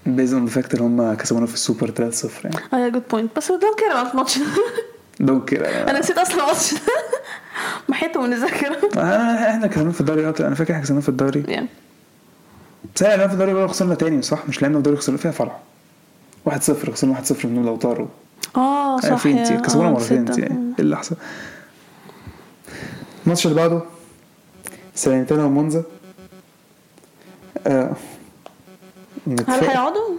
[0.06, 2.56] based on fact هم كسبونا في السوبر 3-0 يعني.
[2.74, 4.46] آه good point بس don't care about الماتش ده
[5.20, 6.80] don't care أنا نسيت أصلا الماتش ده
[7.90, 8.78] محيته من الذاكرة.
[9.50, 11.44] إحنا كسبنا في الدوري أنا فاكر إحنا كسبنا في الدوري.
[11.48, 11.68] يعني
[12.96, 15.32] بس إحنا في الدوري بقى خسرنا تاني صح؟ مش لعبنا في الدوري خسرنا فيها
[16.46, 18.08] فرع 1-0 خسرنا 1-0 من لوتارو
[18.58, 20.36] آه صح فين؟ يا- انتر كسبونا آه، مرتين ده.
[20.38, 21.16] إيه اللي احسن
[23.26, 23.82] الماتش اللي بعده
[24.96, 25.84] ساليرنيتانا ومونزا.
[27.68, 27.84] آه
[29.28, 30.10] هل متفاجئ هيقعدوا؟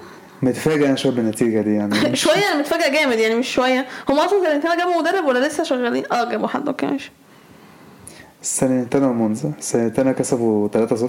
[0.42, 2.16] متفاجئ أنا شوية بالنتيجة دي يعني.
[2.24, 3.86] شوية أنا متفاجئه جامد يعني مش شوية.
[4.08, 7.12] هم أصلا فيورنتينا جابوا مدرب ولا لسه شغالين؟ آه جابوا حد أوكي ماشي.
[8.42, 9.52] ساليرنيتانا ومونزا.
[9.60, 11.08] ساليرنيتانا كسبوا 3-0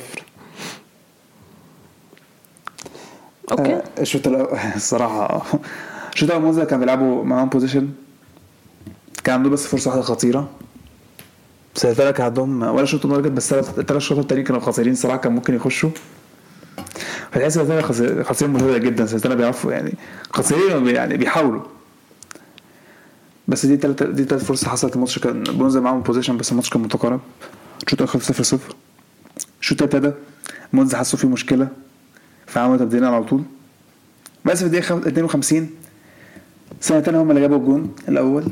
[3.60, 3.74] أوكي.
[3.74, 5.44] آه، الشوط الأول الصراحه
[6.14, 7.90] الشوط الأول كان بيلعبوا معاهم possession
[9.24, 10.50] كان عندهم بس فرصة واحدة خطيرة.
[11.76, 15.56] ساليرنيتانا كان عندهم ولا شوط target بس الثلاث شوط التانيين كانوا خطيرين صراحة كان ممكن
[15.56, 15.90] يخشوا.
[17.32, 19.94] فتحس ساليرنيتانا خطر- خطرين مهوله جدا ساليرنيتانا بيعرفوا يعني
[20.34, 21.62] خطرين وبي- يعني بيحاولوا.
[23.48, 24.96] بس دي تالت دي تالت فرصة حصلت.
[24.96, 27.20] الماتش كان مونزا معاهم possession بس الماتش كان متقارب.
[27.88, 28.76] الشوط خلص 0 0
[29.62, 30.12] الشوط ابتدى
[30.74, 31.68] مونزا حسوا فيه مشكلة.
[32.48, 33.42] فعملوا تبديلين على طول.
[34.46, 35.70] بس في الدقيقة خم- 52
[36.82, 38.44] ساليرنيتانا هم اللي جابوا الجون الأول.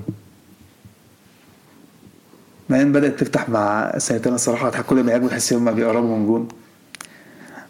[2.70, 6.48] بعدين بدأت تفتح مع ساليرنيتانا الصراحة كل ما بيهاجموا تحس إن هم بيقربوا من جون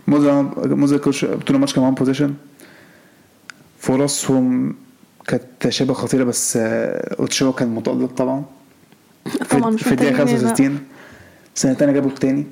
[0.07, 2.33] مونزا مونزا كوش طول الماتش كان معاهم possession
[3.79, 4.75] فرصهم
[5.27, 8.43] كانت شبه خطيرة بس آه، اوتشيوا كان متألق طبعا.
[9.49, 10.79] طبعا مش في نبقى- 65
[11.55, 12.45] سنتين جابوا التاني.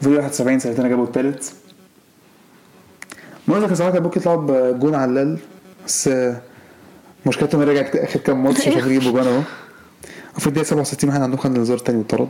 [0.00, 1.52] في 71 سنتين جابوا التالت.
[3.48, 5.38] موزا كان ساعتها ممكن يطلعوا بجون علال
[5.86, 6.10] بس
[7.26, 9.42] مشكلتهم إن رجعت آخر كام ماتش مش يجيبوا جون أهو.
[10.36, 12.28] وفي الدقيقة 67 واحد عندهم خد الانذار التاني واتطرد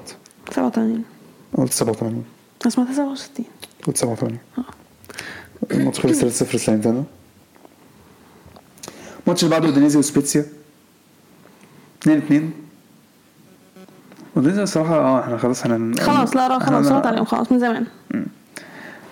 [0.55, 1.05] 87
[1.59, 2.25] قلت 87
[2.63, 3.47] أنا سمعتها 67
[3.87, 4.39] قلت 87
[5.73, 7.05] الماتش خلص 3-0 سلانتانا
[9.27, 10.45] الماتش اللي بعده أودينيزي وسبيتسيا.
[12.03, 12.51] 2 2
[14.37, 17.87] أودينيزي الصراحة آه إحنا خلاص هن خلاص لا لا خلاص صوت عليهم خلاص من زمان.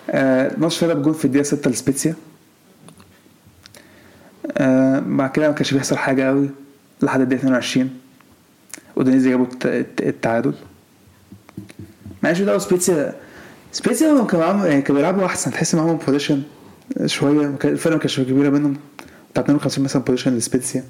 [0.09, 2.15] آه، فرق بجون في الدقيقة 6 لسبيتسيا.
[4.57, 6.49] آه بعد كده ما كانش بيحصل حاجة قوي
[7.01, 7.89] لحد الدقيقة 22
[8.97, 10.53] أودينيزي جابوا الت- الت- التعادل.
[12.23, 13.13] معلش ده سبيتسيا.
[13.71, 15.51] سبيتسيا كانوا معاهم يعني كانوا بيلعبوا أحسن.
[15.51, 16.43] تحس معاهم possession
[17.05, 17.55] شوية.
[17.59, 18.75] كان- الفرقة ما كانتش كبيرة منهم.
[19.31, 20.83] بتاع 52 مثلا possession لسبيتسيا.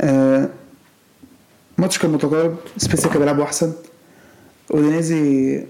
[0.00, 0.48] آه
[1.78, 2.56] الماتش كان متقارب.
[2.76, 3.72] سبيتسيا كانوا بيلعبوا أحسن.
[4.70, 5.64] أودينيزي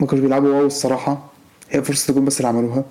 [0.00, 1.30] ما كانوش بيلعبوا wow الصراحة.
[1.70, 2.84] هي فرصة الجون بس اللي عملوها.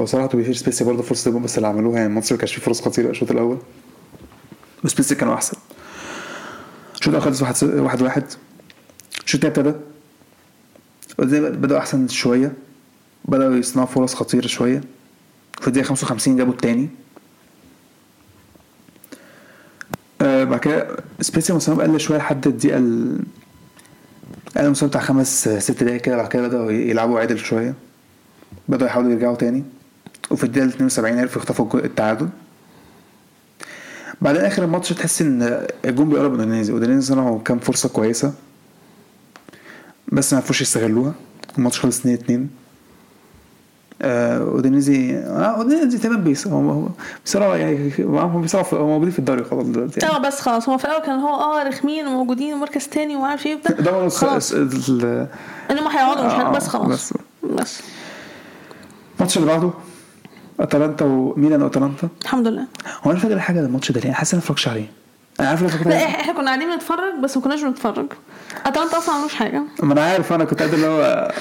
[0.00, 1.96] هو صراحة to be fair سبيتسيا برضه فرصة الجون بس اللي عملوها.
[1.96, 3.58] يعني الماتش ما كانش فيه فرص خطيرة الشوط الأول.
[4.84, 5.56] وسبيسي كانوا أحسن.
[6.94, 8.24] الشوط الأول خلص واحد واحد واحد.
[9.24, 11.50] الشوط التاني ابتدى.
[11.50, 12.52] بدأوا أحسن شوية.
[13.24, 14.80] بدأوا يصنعوا فرص خطيرة شوية.
[15.60, 16.88] في الدقيقة 55 جابوا التاني.
[20.20, 23.20] آه بعد كده سبيسي مستواهم قل شوية لحد الدقيقة ال
[24.56, 27.74] قال المستوى بتاع خمس ست دقايق كده بعد كده بدأوا يلعبوا عدل شوية.
[28.68, 29.64] بدأوا يحاولوا يرجعوا تاني.
[30.30, 32.28] وفي الدقيقة 72 عرفوا يخطفوا التعادل.
[34.20, 36.72] بعدين آخر الماتش تحس إن الجون بيقرب من أودينيزي.
[36.72, 38.34] أودينيزي صنعوا كام فرصة كويسة
[40.12, 41.14] بس ما عرفوش يستغلوها.
[41.58, 42.46] الماتش خلص 2 2 آه
[44.02, 46.46] أودينيزي آه أودينيزي تمام بيس.
[46.46, 46.88] هو هو
[47.24, 50.00] بيصراحة يعني هم بيصراحة هم موجودين في الدوري خلاص دلوقتي.
[50.00, 50.14] يعني.
[50.14, 50.68] آه بس خلاص.
[50.68, 54.08] هو في الأول كان هو آه رخمين وموجودين ومركز تاني وما أعرفش إيه ده هو
[54.08, 54.52] خلاص.
[54.52, 55.26] ال-
[55.70, 56.88] انهم هيقعدوا مش آه، بس خلاص.
[56.88, 57.14] بس.
[57.54, 57.80] بس.
[59.16, 59.70] الماتش اللي بعده
[60.60, 62.64] أتلانتا وميلان واتلانتا الحمد لله.
[63.06, 64.86] هو أنا فاكر حاجة الماتش ده ليه حاسس أنا ما اتفرجتش عليه.
[65.40, 68.06] أنا عارف لا إحنا كنا قاعدين بنتفرج بس ما كناش بنتفرج.
[68.66, 69.62] أتلانتا أصلا ما عملوش حاجة.
[69.82, 71.32] ما أنا عارف أنا كنت قاعد اللي هو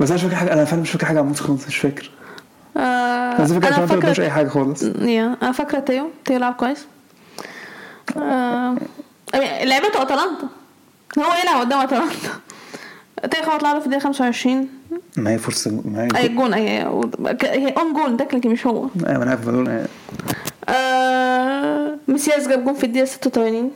[0.00, 2.10] بس أنا مش فاكر حاجة أنا فعلا مش فاكر حاجة عن الماتش خالص مش فاكر.
[2.76, 4.82] آه بس فاكر أنا فاكرة أي حاجة خالص.
[4.82, 6.10] يا أنا فاكرة ثيو.
[6.24, 6.86] ثيو لعب كويس.
[8.16, 8.76] آه
[9.64, 10.48] لعبته أتلانتا.
[11.18, 12.28] هو يلعب قدام أتلانتا.
[13.30, 14.68] تيو خبط لعبه في الدقيقة 25
[15.16, 16.68] ما هي فرصة ما هي أي جون أي
[17.42, 18.88] هي own جون ده لكن مش هو.
[19.06, 19.86] أيوه أنا عارف بدون
[20.68, 23.70] آه ميسياس جاب جون في الدقيقة 86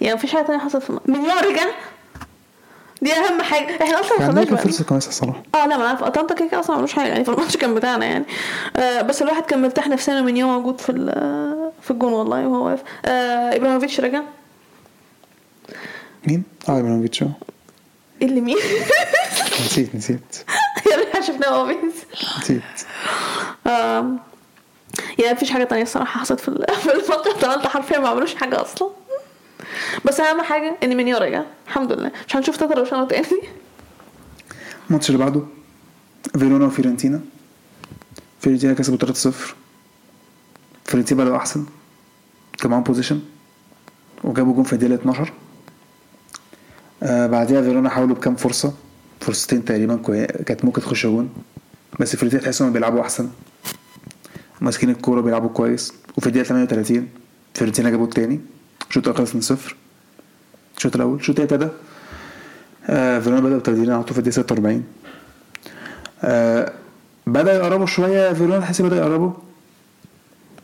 [0.00, 1.62] يعني مفيش حاجة تانية حصلت مينيو رجع
[3.02, 3.82] دي أهم حاجة.
[3.82, 6.06] إحنا أصلا خدناش كان فرصه كويسه الصراحه آه لا ما أنا عارفة.
[6.06, 7.08] اتلانتا كده كده أصلا ما عملوش حاجة.
[7.08, 8.24] يعني فالماتش كان بتاعنا يعني.
[8.76, 10.92] آه بس الواحد كان مرتاح نفسيا مينيو موجود في
[11.82, 12.80] في الجون والله وهو واقف.
[13.04, 14.20] آه إبراهيموفيتش رجع
[16.26, 17.22] مين؟ آه إبراهيموفيتش.
[17.22, 17.30] آه.
[18.22, 18.56] اللي مين؟
[19.64, 20.36] نسيت نسيت.
[20.90, 21.74] يعني إحنا شفناه وهو
[22.38, 22.62] نسيت.
[23.66, 24.18] آم،
[25.18, 28.62] يعني مفيش حاجة تانية الصراحة حصلت في ال- في الفترة اتلانتا حرفيا ما عملوش حاجة
[28.62, 28.90] أصلا.
[30.04, 32.12] بس أهم حاجة إن مينيو رجع الحمد لله.
[32.28, 33.26] مش هنشوف تاتاروشانو تاني
[34.88, 35.42] الماتش اللي بعده.
[36.38, 37.20] فيرونا وفيورنتينا.
[38.40, 39.32] فيورنتينا كسبوا 3-0
[40.84, 41.64] فيورنتينا بدأوا أحسن.
[42.58, 43.20] كان معاهم possession
[44.24, 45.32] وجابوا جون في الدقيقة 12
[47.02, 48.74] آه بعديها فيرونا حاولوا بكام فرصة.
[49.20, 49.96] فرصتين تقريبا.
[50.46, 51.30] كانت ممكن تخش جون
[52.00, 53.30] بس فيورنتينا تحس انهم بيلعبوا أحسن.
[54.60, 55.92] ماسكين الكورة بيلعبوا كويس.
[56.16, 57.08] وفي الدقيقة 38
[57.54, 58.40] فيورنتينا جابوا التاني.
[58.90, 59.76] الشوط الأول خلص من صفر.
[60.76, 61.76] الشوط الأول الشوط التاني ابتدى.
[62.86, 64.84] آه فيرونا بدأوا تبديلين طول في الدقيقة 46
[66.22, 66.72] آه
[67.26, 69.32] بدأ يقربوا شوية فيرونا تحس بدأ يقربوا.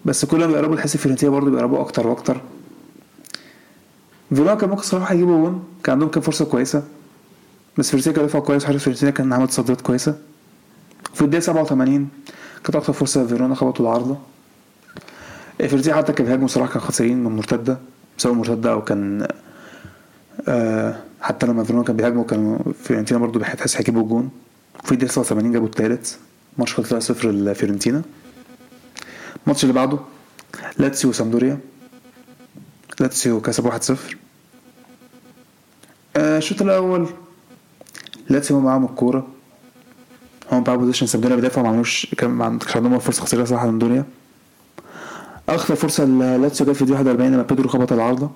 [0.05, 2.41] بس كل ما بيقربوا تحس فيورنتينا برضه بيقربوا أكتر وأكتر.
[4.29, 6.83] فيرونا كان ممكن صراحة يجيبوا جون كان عندهم كام فرصة كويسة.
[7.79, 10.19] بس فيورنتينا كان دفاع كويس حارس فيورنتينا كان عمل تصديات كويسة.
[11.15, 12.09] في الدقيقة 87
[12.65, 14.19] كانت أكتر فرصة فيرونا خبطوا العارضة.
[15.59, 17.79] فيورنتينا حتى كان بيهاجموا صراحة كان خسرين من مرتدة.
[18.19, 19.29] سواء مرتده أو كان
[20.49, 24.31] آه حتى لما فيرونا كان بيهاجموا كانوا فيورنتينا برضه بتحس هيجيبوا الجون
[24.85, 26.17] في الدقيقه 87 جابوا الثالث
[26.59, 28.03] ماتش خلص 3-0 لفيورنتينا.
[29.47, 29.99] الماتش اللي بعده
[30.79, 31.59] لاتسيو وسامبدوريا.
[33.01, 33.95] لاتسيو كسب 1-0
[36.17, 37.09] آه، الشوط الأول
[38.29, 39.27] لاتسيو معاهم الكورة.
[40.53, 42.45] هم بقى possession سامبدوريا بيدافعوا ما عملوش كان ما
[42.75, 44.05] عندهم فرصة خطيره صراحة سامبدوريا
[45.49, 48.31] أخطر فرصة لاتسيو جت في الدقيقه 41 لما بيدرو خبط العارضة.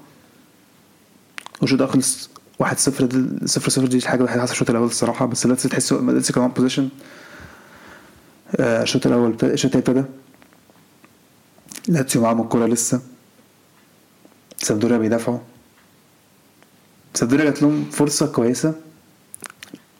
[1.60, 3.08] والشوط ده خلص 1 0
[3.44, 6.88] 0 0 دي حاجة الوحيده حصلت الشوط الأول الصراحة بس لاتسيو تحس لاتسيو كمان possession
[8.56, 10.04] آه، الشوط الأول الشوط ابتدى.
[11.88, 13.00] لاتسيو معاهم الكوره لسه.
[14.56, 15.38] سامبدوريا بيدافعوا.
[17.14, 18.74] سامبدوريا جات لهم فرصة كويسة.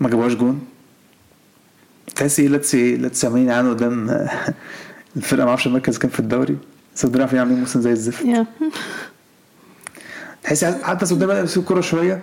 [0.00, 0.66] ما جابوهاش جون.
[2.16, 4.10] تحس إيه لاتسيو إيه؟ لاتسيو عمالين يعانوا قدام
[5.16, 6.58] الفرقة ما أعرفش المركز كام في الدوري.
[7.00, 8.26] سامبدوريا عارفين عاملين موسم زي الزفت.
[10.42, 12.20] تحس حتى سامبدوريا بدأ يمسكوا الكوره شوية؟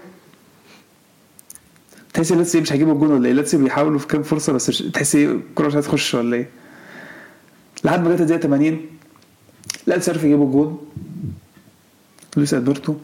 [2.14, 5.16] تحس لاتسيو مش هيجيبوا الجون ولا إيه؟ لاتسيو بيحاولوا في كام فرصة بس مش- تحس
[5.16, 6.50] إيه الكوره مش هتخش ولا إيه؟
[7.84, 8.86] لحد ما جت الدقيقة 80
[9.88, 10.82] لاتسيو عرف يجيبوا الجون
[12.38, 12.96] لويس البرتو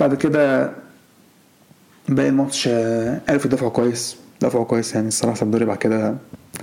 [0.00, 0.72] بعد كده
[2.08, 4.16] باقي الماتش آه، عرفوا يدافعوا كويس.
[4.40, 6.16] دافعوا كويس يعني الصراحة سامبدوريا بعد كده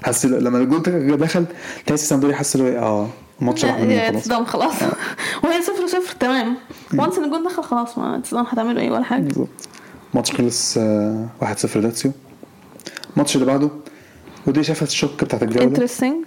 [0.04, 1.46] حس لما الجول ده دخل
[1.86, 3.10] تحس سامبدوريا حس إيه، آه.
[3.42, 4.46] راح مننا خلاص.
[4.48, 4.74] خلاص
[5.44, 6.58] وهي صفر صفر تمام.
[6.94, 9.22] وانس إن الجون دخل خلاص ما اتصدام هتعملوا إيه ولا حاجة.
[9.22, 9.48] بالظبط.
[10.14, 12.12] الماتش خلص آه، 1-0 لاتسيو.
[13.14, 13.70] الماتش اللي بعده
[14.48, 15.64] ودي شافت ال shock بتاعت الجولة.
[15.66, 16.26] interesting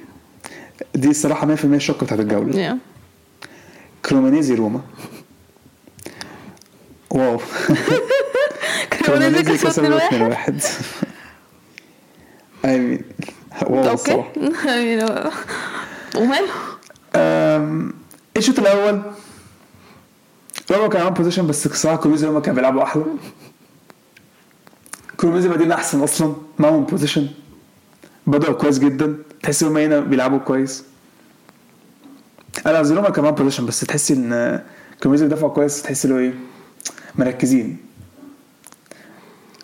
[0.95, 2.79] دي الصراحة 100% ال shock بتاعت الجولة.
[4.05, 4.81] كريمونيزي روما.
[7.11, 7.41] wow.
[9.07, 10.61] كريمونيزي كسبوا 2 1 واحد.
[12.65, 13.03] I mean
[13.63, 14.33] wow الصراحة.
[16.17, 16.74] وماله؟ أم،
[18.49, 19.03] الشوط الأول.
[20.71, 23.05] روما كان معاهم possession بس الصراحه كريمونيزي روما كانوا بيلعبوا أحلى.
[25.17, 27.29] كريمونيزي بادئين أحسن أصلا معاهم possession
[28.27, 29.19] بدأوا كويس جدا.
[29.43, 30.85] تحس إن هنا بيلعبوا كويس.
[32.67, 34.63] أنا قصدي روما كان معاهم possession بس تحس إن
[35.03, 35.83] كريمونيزي بيدافعوا كويس.
[35.83, 36.35] تحس هو إيه
[37.15, 37.77] مركزين.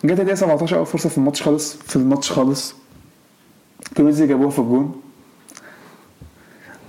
[0.05, 2.75] جت الدقيقة 17 أول فرصة في الماتش خالص في الماتش خالص.
[3.97, 5.01] كريمونيزي جابوها في الجون.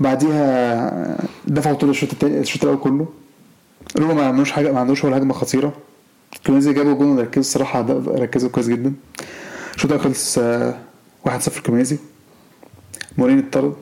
[0.01, 3.07] بعديها دفعوا طول الشوط التاني الشوط الأول كله.
[3.97, 5.73] روما ما عملوش حاجة ما عندوش ولا هجمة خطيرة.
[6.47, 8.93] كريمونيزي جابوا جون وركزوا الصراحة ركزوا كويس جدا.
[9.75, 10.79] الشوط الأول خلص آه،
[11.29, 11.99] 1-0 كريمونيزي
[13.19, 13.75] مورينيو اتطرد.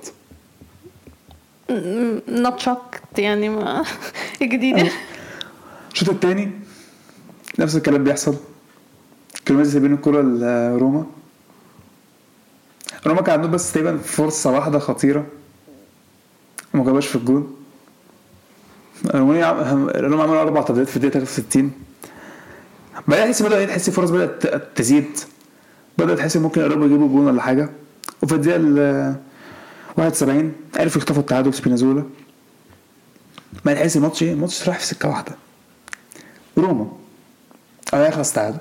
[2.28, 3.84] not shocked يعني ما
[4.42, 4.90] جديدة.
[5.92, 6.50] الشوط التاني
[7.58, 8.34] نفس الكلام بيحصل.
[9.48, 11.06] كروميزي سايبين الكرة لروما
[13.06, 13.22] روما.
[13.22, 15.26] كان عندهم بس تقريبا فرصة واحدة خطيرة.
[16.74, 17.56] ما جابهاش في الجون.
[19.14, 21.72] عم- روما عملوا أربع تبديلات في الدقيقة 63
[23.08, 24.46] بعدين تحس بدأ تحس فرص بدأت
[24.78, 25.18] تزيد.
[25.98, 27.70] بدأت تحس ممكن يقربوا يجيبوا جون ولا حاجة.
[28.22, 29.14] وفي الدقيقة ال
[29.96, 32.04] 71 عرفوا يخطفوا التعادل سبينازولا
[33.64, 35.32] ما تحس الماتش إيه؟ الماتش رايح في سكة واحدة.
[36.58, 36.92] روما.
[37.94, 38.58] آه هيخلص تعادل.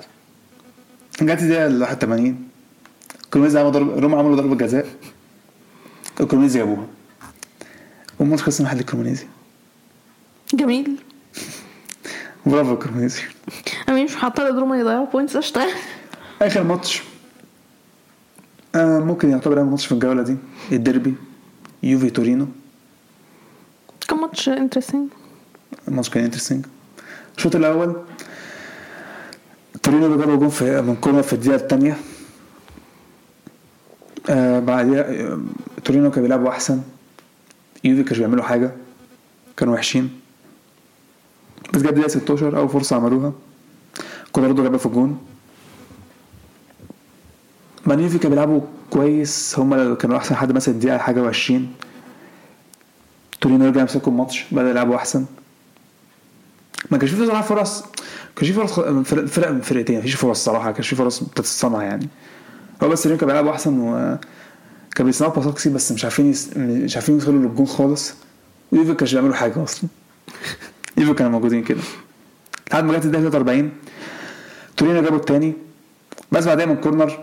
[1.22, 2.48] جت الدقيقة ال 81
[3.34, 4.88] كريمونيزي عملوا ضرب روما عملوا ضربة جزاء.
[6.22, 6.88] الكريمونيزي جابوها.
[8.20, 9.28] والماتش خلص محل الكريمونيزي
[10.54, 10.96] جميل.
[12.46, 13.22] برافو الكريمونيزي
[13.90, 15.68] I mean مش هعترض روما يضيعوا points قشطة.
[16.42, 17.04] آخر ماتش.
[18.76, 20.36] آه ممكن يعتبر اهم ماتش في الجولة دي
[20.72, 21.16] الديربي
[21.84, 22.48] يوفي تورينو.
[24.08, 25.10] كان ماتش interesting
[25.88, 26.66] الماتش كان interesting
[27.38, 27.96] الشوط الأول
[29.84, 31.98] تورينو جابوا جون في من corner في الدقيقة الثانية.
[34.30, 35.40] آه بعدها آه،
[35.86, 36.82] تورينو كانوا بيلعبوا أحسن.
[37.84, 38.72] يوفي كانوا بيعملوا حاجة؟
[39.58, 40.20] كانوا وحشين.
[41.74, 43.34] بس جت الدقيقه 16 أول فرصة عملوها.
[44.32, 45.20] كوادرادو جابها في الجون.
[47.86, 49.60] بعدين يوفي كانوا بيلعبوا كويس.
[49.60, 51.54] هم كانوا أحسن حد مثلا الدقيقة حاجة و20
[53.42, 55.26] تورينو رجع يمسكوا الماتش بدأ يلعبوا أحسن.
[56.92, 57.84] ما كانش في صراحة فرص.
[58.36, 58.80] كانش في فرص
[59.32, 60.00] فرق, من فرقتين.
[60.00, 60.72] مفيش فرص صراحة.
[60.72, 62.08] كانش في فرص بتتصنع يعني.
[62.84, 64.18] هو بس تورينو كان بيلعبوا أحسن و
[65.00, 66.50] كان بيصنعوا باصات كتير بس مش عارفين يس...
[66.58, 68.14] مش عارفين يوصلوا للجون خالص.
[68.72, 69.90] ويوفي كانش بيعملوا حاجة أصلا.
[70.98, 71.80] يوفي كانوا موجودين كده.
[72.72, 73.72] لحد ما جت الدقيقة 43
[74.78, 75.54] تورينو جابوا التاني.
[76.32, 77.20] بس بعدها من corner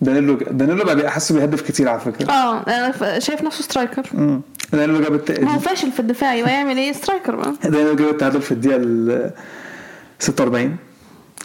[0.00, 2.30] دانيلو دانيلو بقى حاسه بيهدف كتير على فكرة.
[2.30, 4.02] آه أنا شايف نفسه striker.
[4.14, 4.40] امم
[4.72, 5.40] دانيلو جاب الت...
[5.40, 7.54] ما هو فاشل في الدفاع يبقى يعمل إيه؟ striker بقى.
[7.64, 9.30] دانيلو جاب التعادل في الدقيقة ال
[10.18, 10.76] 46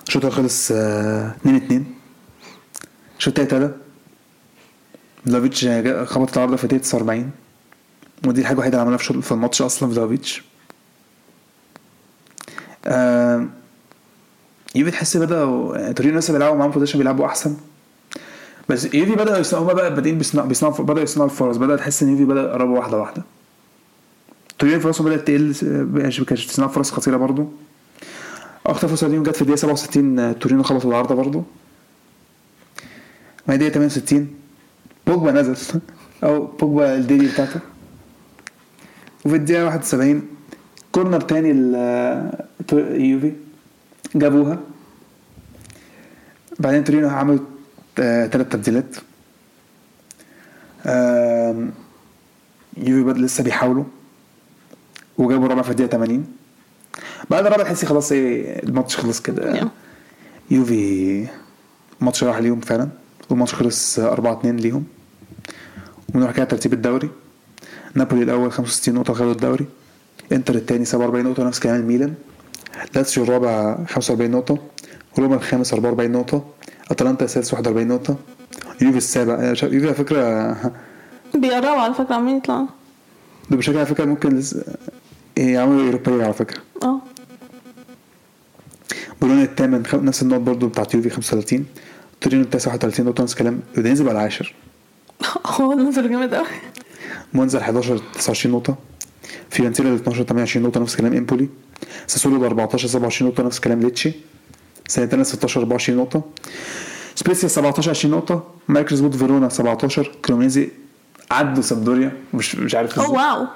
[0.07, 1.85] الشوط خلص 2 2
[3.19, 3.69] الشوط ابتدى
[5.25, 5.65] فلاهوفيتش
[6.05, 7.31] خبط العارضه في الدقيقه 49
[8.27, 10.43] ودي الحاجة الوحيده اللي عملها في الماتش أصلا فلاهوفيتش.
[12.87, 13.49] آم،
[14.75, 17.57] يوفي تحس بدأوا يعني تورينو لسه بيلعبوا معاهم possession بيلعبوا أحسن.
[18.69, 21.57] بس يوفي بدأوا هما بقى بادئين بيصنعوا بدأوا يصنعوا الفرص.
[21.57, 23.23] بدأت تحس إن يوفي بدأ يقربوا واحدة واحدة.
[24.59, 25.55] تورينو فرصهم بدأت تقل
[25.93, 27.47] مش كانش بتصنع فرص خطيرة برضو
[28.65, 31.43] أكتر فرصة ليهم جت في الدقيقة 67 آه، تورينو خبطوا العارضة برضو
[33.47, 34.27] ما هي الدقيقة 68
[35.07, 35.79] بوجبا نزل.
[36.23, 37.59] أو بوجبا ال daily بتاعته.
[39.25, 40.27] وفي الدقيقة 71
[40.91, 41.53] كورنر تاني
[42.71, 43.33] ليوفي
[44.15, 44.59] جابوها.
[46.59, 47.39] بعدين تورينو عملوا
[47.95, 48.95] ثلاث تبديلات.
[52.77, 53.83] يوفي لسه بيحاولوا.
[55.17, 56.27] وجابوا الرابع في الدقيقة 80
[57.29, 59.69] بعد الرابع تحسي خلاص إيه الماتش خلص كده.
[60.51, 61.27] يوفي
[62.01, 62.89] الماتش راح ليهم فعلا.
[63.29, 64.85] والماتش خلص 4 2 ليهم.
[66.15, 67.09] ونروح كده ترتيب الدوري.
[67.95, 69.65] نابولي الأول 65 نقطة خدوا الدوري.
[70.31, 72.13] إنتر الثاني 47 نقطة نفس كلام الميلان.
[72.95, 74.57] لاتسيو الرابع 45 نقطة.
[75.19, 76.45] روما الخامس 44 نقطة.
[76.91, 78.15] أتلانتا السادس 41 نقطة.
[78.81, 79.43] يوفي السابع.
[79.63, 80.53] يوفي على فكرة
[81.41, 82.67] بيقربوا على فكرة عمالين يطلعوا
[83.49, 84.63] ده بشكل على فكرة ممكن لسه
[85.37, 86.61] يعملوا أوروبية على فكرة.
[86.83, 86.99] آه.
[89.21, 91.65] بولونيا الثامن نفس النقط برضو بتاعت يوفي 35
[92.21, 94.53] تورينو التاسع 31 نقطة نفس الكلام يودينيزي بقى العاشر
[95.55, 96.47] هو نزل جامد قوي
[97.33, 98.75] مونزا ال 11 29 نقطة.
[99.49, 101.49] فيورنتينا ال 12 28 نقطة نفس كلام إمبولي.
[102.07, 104.11] ساسولو ال 14 27 نقطة نفس كلام ليتشي.
[104.87, 106.21] ساليرنيتانا 16 24 نقطة.
[107.15, 108.43] سبيسيا 17 20 نقطة.
[108.67, 110.69] مركز بوت فيرونا 17 كريمونيزي
[111.31, 112.11] عدوا سامبدوريا.
[112.33, 113.47] مش مش عارف oh wow.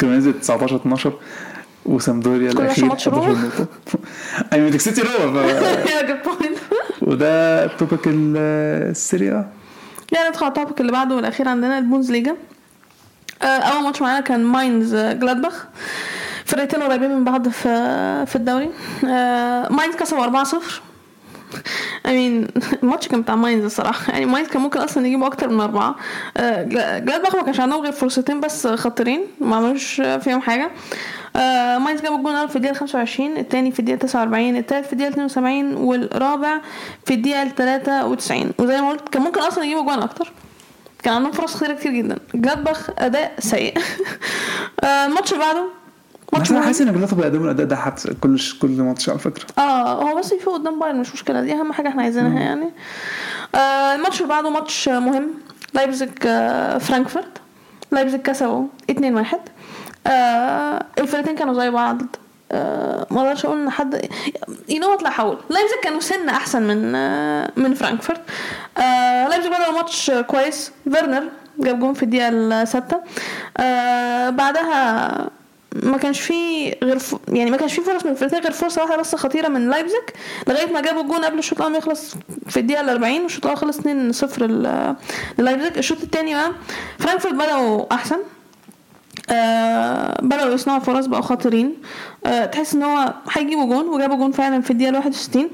[0.00, 1.12] كريمونيزي 19 12
[1.86, 3.66] وسامبدوريا الأخير ماتش روما؟ 11 نقطة.
[4.52, 4.78] أيوه
[5.20, 6.58] روما yeah good point
[7.02, 9.52] وده topic السيريا
[10.12, 12.36] يعني ندخل على ال topic اللي بعده والأخير عندنا البوندسليجا.
[13.42, 15.64] آه، أول ماتش معانا كان ماينز آه، جلادباخ.
[16.44, 17.68] فرقتين قريبين من بعض في
[18.26, 18.70] في الدوري.
[19.08, 20.82] آه، ماينز كسبوا 4-0
[22.06, 22.50] I mean
[22.82, 24.12] الماتش كان بتاع ماينز الصراحة.
[24.12, 25.96] يعني ماينز كان ممكن أصلا يجيبوا أكتر من أربعة.
[26.38, 29.20] جلا- جلادباخ ما كانش عندهم غير فرصتين بس خطيرين.
[29.40, 30.70] ما عملوش فيهم حاجة.
[31.36, 35.10] آه، ماينز جاب الجون الأول في الدقيقة 25 التاني في الدقيقة 49 التالت في الدقيقة
[35.10, 36.58] 72 والرابع
[37.06, 40.32] في الدقيقة 93 وزي ما قلت كان ممكن أصلا يجيبوا جوان أكتر.
[41.02, 42.18] كان عندهم فرص خطيرة كتير جدا.
[42.34, 43.78] جلادباخ أداء سيء.
[44.84, 45.64] آه، الماتش اللي بعده
[46.32, 46.60] ماتش أنا.
[46.62, 49.46] حاسس إن جلادباخ بيقدموا الأداء ده حتى كل كل ماتش على فكرة.
[49.58, 51.40] آه هو بس يفوق قدام بايرن مش مشكلة.
[51.40, 52.70] دي أهم حاجة إحنا عايزينها يعني.
[53.54, 55.30] آه الماتش اللي بعده ماتش مهم.
[55.74, 57.40] لايبزيج آه فرانكفورت.
[57.92, 59.38] لايبزيج كسبوا 2 1
[60.06, 61.98] آه الفرقتين كانوا زي بعض.
[62.52, 64.08] آه ما أقدرش أقول ان حد
[64.68, 65.38] you know لا حول.
[65.50, 68.20] لايبزيج كانوا سنه احسن من آه من فرانكفورت.
[68.78, 70.72] آه لايبزيج بدأوا الماتش كويس.
[70.92, 71.24] فيرنر
[71.58, 73.00] جاب جون في الدقيقة السادسه
[73.58, 75.28] آه بعدها
[75.82, 77.16] ما كانش فيه غير ف...
[77.28, 80.02] يعني ما كانش فيه فرص من الفرقتين غير فرصة واحدة بس خطيرة من لايبزيج
[80.48, 82.14] لغاية ما جابوا الجون قبل الشوط الأول يخلص
[82.48, 84.94] في الدقيقة ال 40 والشوط الأول خلص 2-0 ل-
[85.38, 85.78] للايبزيج.
[85.78, 86.50] الشوط الثاني بقى
[86.98, 88.16] فرانكفورت بدأوا أحسن.
[89.30, 91.74] آه بدأوا يصنعوا فرص بقوا خطيرين.
[92.26, 95.50] آه تحس إن هو هيجيبوا جون وجابوا جون فعلا في الدقيقة 61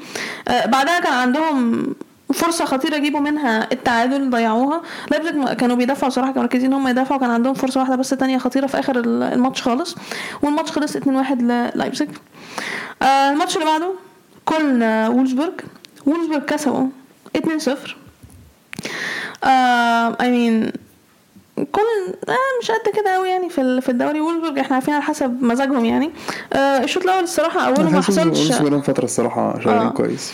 [0.48, 1.86] آه بعدها كان عندهم
[2.34, 4.82] فرصة خطيرة يجيبوا منها التعادل ضيعوها.
[5.10, 8.38] لايبزيج كانوا بيدافعوا صراحة كانوا مركزين إن هم يدافعوا كان عندهم فرصة واحدة بس تانية
[8.38, 9.96] خطيرة في آخر ال- الماتش خالص.
[10.42, 11.00] والماتش خلص 2-1
[11.42, 12.08] للايبزيج
[13.02, 13.92] آه الماتش اللي بعده
[14.44, 15.52] كولن آه، وولفسبورج
[16.06, 16.86] وولفسبورج كسبوا
[17.38, 17.70] 2-0
[19.44, 20.76] آه I mean
[21.56, 21.80] كولن
[22.28, 24.20] آه مش قد كده قوي يعني في في الدوري.
[24.20, 26.10] وولفسبورج إحنا عارفين على حسب مزاجهم يعني.
[26.52, 28.52] آه الشوط الأول الصراحة اوله ما حصلش
[28.82, 29.90] فترة الصراحة شغالين آه.
[29.90, 30.32] كويس.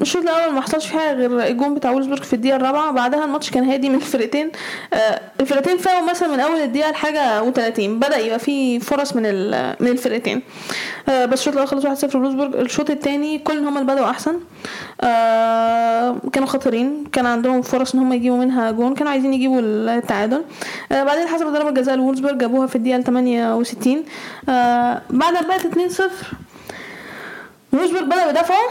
[0.00, 3.50] الشوط الأول ما حصلش فيه حاجة غير الجون بتاع وولفسبورج في الدقيقة الرابعة بعدها الماتش
[3.50, 4.50] كان هادي من الفرقتين.
[4.94, 9.22] آه الفرقتين فاقوا مثلا من أول الدقيقة لحاجة و30 بدأ يبقى فيه فرص من
[9.80, 10.42] من الفرقتين.
[11.08, 14.40] آه بس الشوط الأول خلص 1-0 لوولفسبورج الشوط الثاني كولن هم اللي بدأوا أحسن.
[15.00, 20.44] آه كانوا خطيرين كان عندهم فرص إن هم يجيبوا منها جون كانوا عايزين يجيبوا التعادل.
[20.92, 24.04] آه بعدين حسب ضربة جزاء لوولفسبورج جابوها في الدقيقة 68
[24.48, 26.02] آه بعدها بقت 2-0
[27.74, 28.68] وولفسبورج بدأوا يدافعوا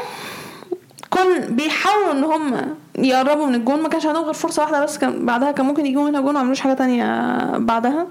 [1.09, 5.25] كولن بيحاولوا إن هم يقربوا من الجون ما كانش عندهم غير فرصة واحدة بس كان
[5.25, 8.07] بعدها كان ممكن يجيبوا منها جون وما عملوش حاجة تانية بعدها.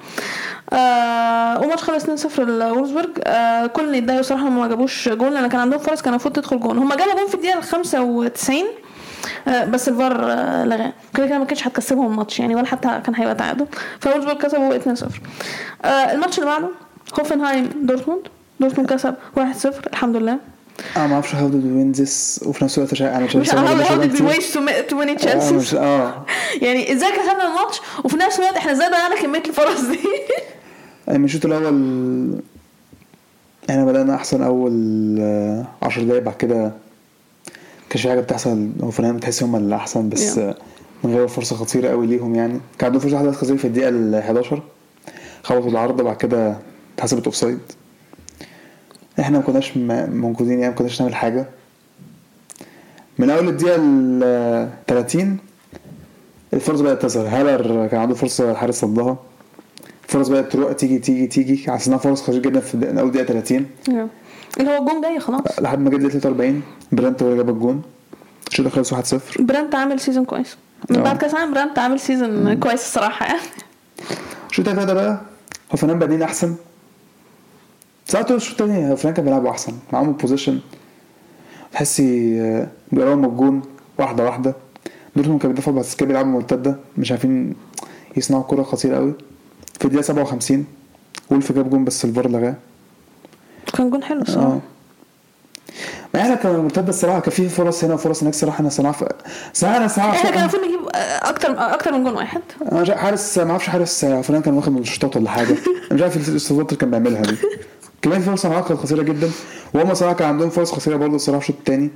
[0.72, 5.60] آه وماتش خلص 2-0 لوولفسبورج آه كولن اللي اتضايقوا صراحة ما جابوش جون لأن كان
[5.60, 6.78] عندهم فرص كان المفروض تدخل جون.
[6.78, 8.56] هم جابوا جون في الدقيقة ال 95
[9.48, 13.14] آه، بس الفار آه، لغاه كده كده ما كانش هتكسبهم الماتش يعني ولا حتى كان
[13.14, 13.66] هيبقى تعادل.
[14.00, 15.04] فولفسبورج كسبوا 2-0
[15.84, 16.68] آه، الماتش اللي بعده
[17.20, 18.22] هوفنهايم دورتموند.
[18.60, 20.38] دورتموند كسب 1-0 الحمد لله.
[20.96, 23.02] أنا ما أعرفش how did we win this وفي نفس الوقت مش
[23.50, 24.30] how did we كتير.
[24.30, 25.26] waste too, too many
[25.74, 26.26] آه، آه.
[26.64, 29.98] يعني إزاي كسبنا الماتش وفي نفس الوقت إحنا إزاي ضيعنا كمية الفرص دي.
[31.06, 32.40] يعني من الشوط الأول
[33.70, 34.72] إحنا بدأنا أحسن أول
[35.20, 36.72] آه، عشر دقايق بعد كده
[37.90, 40.38] كانش في حاجة بتحصل هوفنهايم بتحس هم اللي أحسن بس Yeah.
[40.38, 40.56] آه،
[41.04, 42.60] من غير فرصة خطيرة قوي ليهم يعني.
[42.78, 44.62] كان عندهم فرصة واحدة خطيرة في الدقيقة ال 11
[45.42, 46.56] خبطوا العارضه بعد كده
[46.96, 47.58] اتحسبت offside
[49.20, 51.46] إحنا ما كناش موجودين يعني ما كناش نعمل حاجة.
[53.18, 55.38] من أول الدقيقة ال 30
[56.54, 57.26] الفرص بدأت تظهر.
[57.26, 59.16] هالر كان عنده فرصة الحارس صدها.
[60.04, 61.64] الفرص بدأت تروح تيجي تيجي تيجي.
[61.86, 63.66] إنها فرص خطيره جدا في أول دقيقه 30
[64.60, 65.60] اللي هو الجون جاي خلاص.
[65.60, 67.82] لحد ما جت دقيقة 43 برانت هو اللي جاب الجون.
[68.48, 70.56] الشوط خلص 1-0 برانت عامل season كويس.
[70.90, 71.02] من آه.
[71.02, 73.26] بعد كأس العالم برانت عامل season كويس الصراحة.
[73.26, 73.40] يعني
[74.50, 75.20] الشوط ده بقى.
[75.72, 76.54] هوفنهايم بادئين أحسن.
[78.12, 80.60] ساعات الشوط التاني هوفنهايم كان بيلعبوا أحسن معاهم possession
[81.72, 83.62] تحسي آه، بيقربوا من الجون
[83.98, 84.54] واحدة واحدة.
[85.16, 86.76] دورتموند كان بيدافعوا بس كانوا بيلعبوا مرتدة.
[86.98, 87.54] مش عارفين
[88.16, 89.14] يصنعوا كورة خطيرة قوي
[89.78, 90.64] في الدقيقة 57
[91.30, 92.54] وولف جاب جون بس الفار لغاه.
[93.74, 94.60] كان جون حلو الصراحه آه.
[96.14, 98.60] ما إحنا كان مرتدة الصراحة كان في فرص هنا وفرص هناك صراحة.
[98.60, 99.08] أنا صراحة ف...
[99.52, 102.40] صراحة أنا صراحة إحنا كان المفروض نجيب آه، أكتر أكتر من جون واحد.
[102.72, 105.48] أنا حاسس ما أعرفش حاسس فلان كان واخد منشطات ولا حاجة.
[105.90, 107.36] أنا مش عارف اللي كان بيعملها دي.
[108.02, 109.30] كمان في فرصه معاك كانت خطيرة جدا
[109.74, 111.90] وهم صراحة كان عندهم فرص خطيرة برضه الصراحة في الشوط الثاني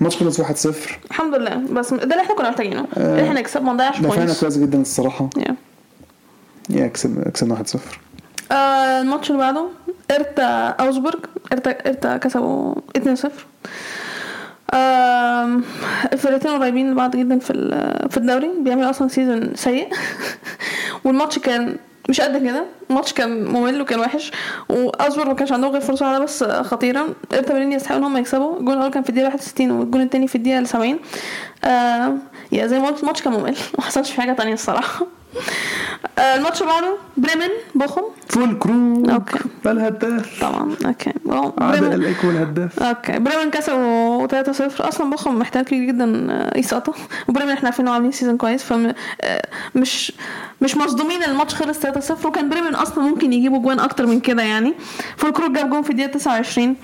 [0.00, 0.68] الماتش خلص 1-0
[1.10, 1.54] الحمد لله.
[1.72, 2.86] بس ده اللي إحنا كنا محتاجينه.
[2.96, 5.30] اللي إحنا نكسب ما نضيعش دفعنا points كويس جدا الصراحة.
[5.38, 5.52] Yeah.
[6.70, 7.78] yeah كسبنا كسبنا 1-0
[8.52, 9.66] آه الماتش اللي بعده
[10.10, 11.18] هيرتا اوجسبورج
[11.52, 13.28] هيرتا هيرتا كسبوا 2-0
[14.74, 15.64] آم،
[16.12, 17.52] الفرقتين قريبين لبعض جدا في
[18.10, 18.50] في الدوري.
[18.60, 19.88] بيعملوا أصلا season سيء.
[21.04, 21.76] والماتش كان
[22.08, 22.64] مش قد كده.
[22.90, 24.32] الماتش كان ممل وكان وحش
[24.68, 27.08] واوجسبورج ما كانش عندهم غير فرصة واحدة بس خطيرة.
[27.32, 28.58] هيرتا برلين يستحقوا إن هم يكسبوا.
[28.60, 30.98] الجون الأول كان في الدقيقة 61 والجون الثاني في الدقيقة 70
[31.64, 32.14] آه
[32.52, 35.00] yeah زي ما قلت الماتش كان ممل ما حصلش في حاجة تانية الصراحة.
[35.02, 35.19] آه
[36.18, 39.38] الماتش اللي بعده بريمن بوخم؟ فول كرو okay.
[39.66, 40.40] الهداف.
[40.40, 41.12] طبعا okay.
[41.58, 41.92] بريمن.
[41.92, 42.82] الأيكو الهداف.
[42.82, 43.18] okay.
[43.18, 46.94] بريمن كسبوا 3-0 أصلا بوخم محتاج كتير جدا آه، يسقطوا
[47.28, 50.12] وبريمن إحنا عارفين إنه عاملين season كويس فمش
[50.60, 54.74] مش مصدومين الماتش خلص 3-0 وكان بريمن أصلا ممكن يجيبوا جوان أكتر من كده يعني.
[55.16, 56.76] فولكروك جاب جون في الدقيقة 29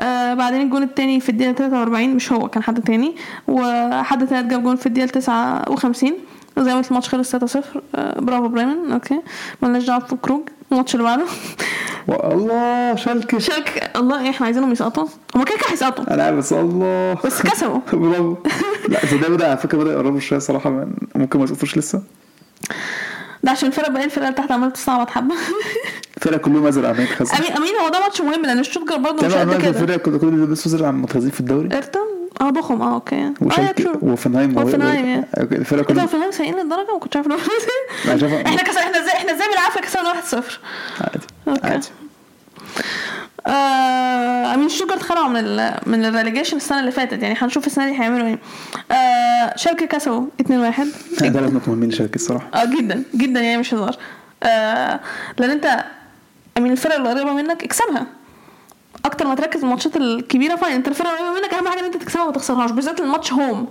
[0.00, 3.16] آه بعدين الجون التاني في الدقيقة 43 مش هو كان حد تاني.
[3.48, 6.12] وحد تالت جاب جون في الدقيقة 59
[6.58, 7.38] زي ما قلت الماتش خلص 3-0
[7.94, 9.20] آه برافو بريمن okay
[9.62, 11.24] مالناش دعوه بفولكروك الماتش اللي بعده
[12.08, 17.16] الله شالكه شارك الله إحنا عايزينهم يسقطوا هما كده كده هيسقطوا أنا عارف بس الله
[17.24, 18.36] بس كسبوا برافو
[18.88, 22.02] لا ده بدا على فكره بدا يقربوا شوية صراحة من- ممكن ما يسقطوش لسه
[23.42, 25.34] ده عشان الفرق باقي الفرقه اللي تحت عماله تستعبط حبه
[26.16, 29.34] الفرقه كلهم ازرق عمالين يتخزن امين امين هو ده ماتش مهم لأن الشوتجر برضه مش
[29.34, 31.98] قد كده الفرقه كل كل اللي بيلبسوا ازرق عم متخزين في الدوري ارتا
[32.40, 33.16] آه بخم آه أوكي.
[33.16, 35.24] آه يا وفنهايم وفنهايم، يا.
[35.36, 37.26] الفرقة كلهم فنان سيئين للدرجه ما كنتش شايف-
[38.46, 40.44] إحنا كسر إحنا إزاي إحنا إزاي بالعافية كسبنا 1-0
[41.00, 41.26] عادي.
[41.64, 41.86] عادي.
[43.46, 47.22] آه I mean شتوتجارت اتخلعوا من ال من الريليجيشن السنة اللي فاتت.
[47.22, 48.38] يعني هنشوف السنة دي هيعملوا إيه.
[48.96, 50.46] آه شالكة كسبوا 2-1
[51.22, 52.46] ده نقط مهمين لشالكه الصراحة.
[52.54, 53.96] آه جدا جدا يعني مش هزار.
[54.42, 55.00] آه
[55.38, 55.84] لأن انت
[56.58, 58.06] من الفرق اللي قريبه منك اكسبها.
[59.04, 61.96] أكتر ما تركز في الماتشات الكبيرة fine أنت الفرقة قريبه منك أهم حاجة إن أنت
[61.96, 63.68] تكسبها وما تخسرهاش بالذات الماتش home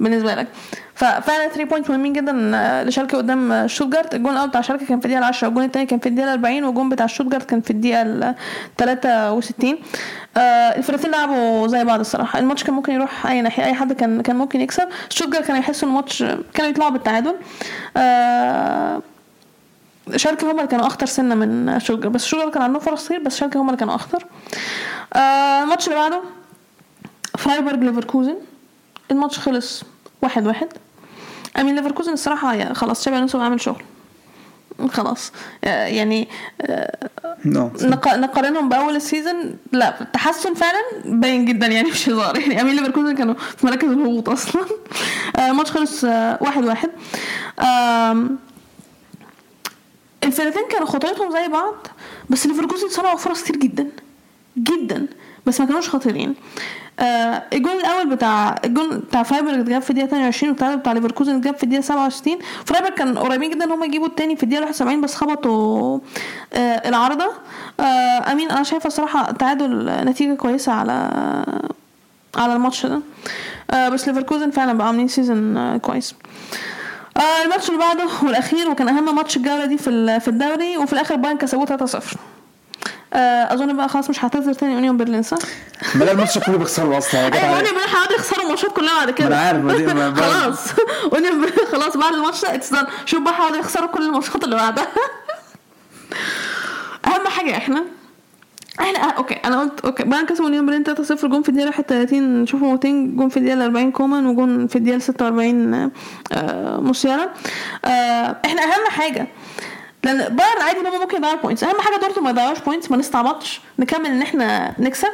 [0.00, 0.48] بالنسبة لك.
[0.94, 5.00] ففعلا 3 point مهمين جدا آه، لشالكة قدام آه، شوتجارت الجون الأول بتاع شالكة كان
[5.00, 8.02] في الدقيقة 10 والجون الثاني كان في الدقيقة 40 والجون بتاع شوتجارت كان في الدقيقة
[8.02, 8.34] ال
[8.78, 9.78] 63
[10.36, 12.38] آه الفرقتين لعبوا زي بعض الصراحة.
[12.38, 14.88] الماتش كان ممكن يروح أي ناحية أي حد كان كان ممكن يكسب.
[15.08, 16.22] شوتجارت كانوا يحسوا الماتش
[16.54, 17.34] كانوا يطلعوا بالتعادل.
[17.96, 19.02] آه
[20.16, 22.08] شالكه هم اللي كانوا أخطر سنة من شوتجارت.
[22.08, 24.26] بس شوتجارت كان عندهم فرص كتير بس شالكه هم اللي كانوا أخطر.
[25.14, 26.20] آه الماتش اللي بعده
[27.38, 28.36] فرايبورج ليفركوزن.
[29.10, 29.82] الماتش خلص
[30.22, 30.68] واحد واحد.
[31.58, 33.82] I mean ليفركوزن الصراحة يعني خلاص شابي ألونسو عامل شغل.
[34.90, 35.32] خلاص.
[35.64, 36.28] آه، يعني
[36.60, 37.08] آه،
[38.16, 39.56] نقارنهم بأول ال season.
[39.72, 42.38] لا تحسن فعلا باين جدا يعني مش هزار.
[42.38, 44.64] يعني I mean ليفركوزن كانوا في مراكز الهبوط أصلا.
[45.38, 46.90] الماتش خلص واحد واحد.
[47.60, 48.38] um،
[50.24, 51.74] الفرقتين كانوا خطوتهم زي بعض
[52.30, 53.88] بس ليفركوزن صنعوا فرص كتير جدا
[54.58, 55.06] جدا
[55.46, 56.34] بس ما كانوش خطيرين.
[57.00, 61.56] آه الجون الأول بتاع الجون بتاع فرايبورج اتجاب في الدقيقة 22 والتعادل بتاع ليفركوزن اتجاب
[61.56, 65.14] في الدقيقة 67 فرايبورج كان قريبين جدا إن هم يجيبوا التاني في الدقيقة 71 بس
[65.14, 65.98] خبطوا
[66.52, 67.30] آه العارضة.
[67.80, 70.92] آه I mean أنا شايفة الصراحة تعادل نتيجة كويسة على
[72.36, 73.00] على الماتش ده.
[73.70, 76.14] آه بس ليفركوزن فعلا بقى عاملين season آه كويس.
[76.14, 76.16] آه
[77.44, 81.38] الماتش اللي بعده والأخير وكان أهم ماتش الجولة دي في في الدوري وفي الآخر بايرن
[81.38, 81.98] كسبوه 3-0
[83.14, 85.38] آه أظن بقى خلاص مش هعتذر تاني اونيون برلين صح؟
[85.94, 89.28] ما لا الماتش كله بيخسروا أصلا أيوه اونيون برلين هيقعدوا يخسروا الماتشات كلها بعد كده.
[89.28, 90.58] ما أنا عارف، خلاص.
[91.12, 92.70] اونيون برلين خلاص بعد الماتش ده it's
[93.06, 94.86] شوف بقى هيقعدوا يخسروا كل الماتشات اللي بعدها.
[97.06, 97.84] أهم حاجة إحنا
[98.80, 99.34] إحنا آه okay.
[99.34, 100.02] أنا قلت okay.
[100.04, 103.92] بايرن كسبوا اونيون برلين 3-0 جون في الدقيقة 31 تشوبو موتينج جون في الدقيقة 40
[103.92, 105.90] كومان وجون في الدقيقة 46
[106.32, 107.28] آه موسيالا.
[107.84, 109.26] آه إحنا أهم حاجة.
[110.04, 112.96] لأن بايرن عادي إن هم ممكن يضيعوا points أهم حاجة دورتموند ما يضيعوش points ما
[112.96, 115.08] نستعبطش نكمل إن إحنا نكسب.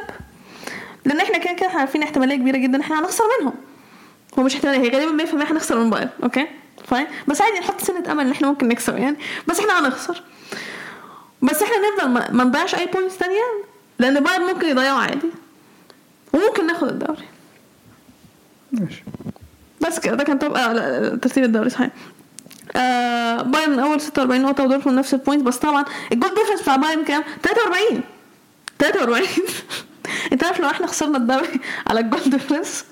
[1.05, 3.53] لأن إحنا كده كده عارفين احتمالية كبيرة جدا إن إحنا هنخسر منهم.
[4.39, 6.47] هو مش احتمالية هي غالبا 100% هنخسر من بايرن okay?
[6.87, 7.07] Fine?
[7.27, 9.17] بس عادي نحط سنة أمل إن إحنا ممكن نكسب يعني.
[9.47, 10.23] بس إحنا هنخسر.
[11.41, 13.41] بس إحنا نفضل ما, نضيعش أي points تانية؟
[13.99, 15.27] لأن بايرن ممكن يضيعوا عادي.
[16.33, 17.23] وممكن ناخد الدوري.
[18.71, 19.03] ماشي.
[19.81, 20.53] بس كده ده كان طب...
[20.55, 21.89] آه ترتيب الدوري صحيح.
[22.75, 26.75] آه بايرن أول 46 نقطة ودورتموند نفس ال point بس طبعا ال goal difference بتاع
[26.75, 28.01] بايرن كام؟ 43
[28.79, 29.27] 43
[30.33, 32.85] انت عارف لو إحنا خسرنا الدوري على ال goal difference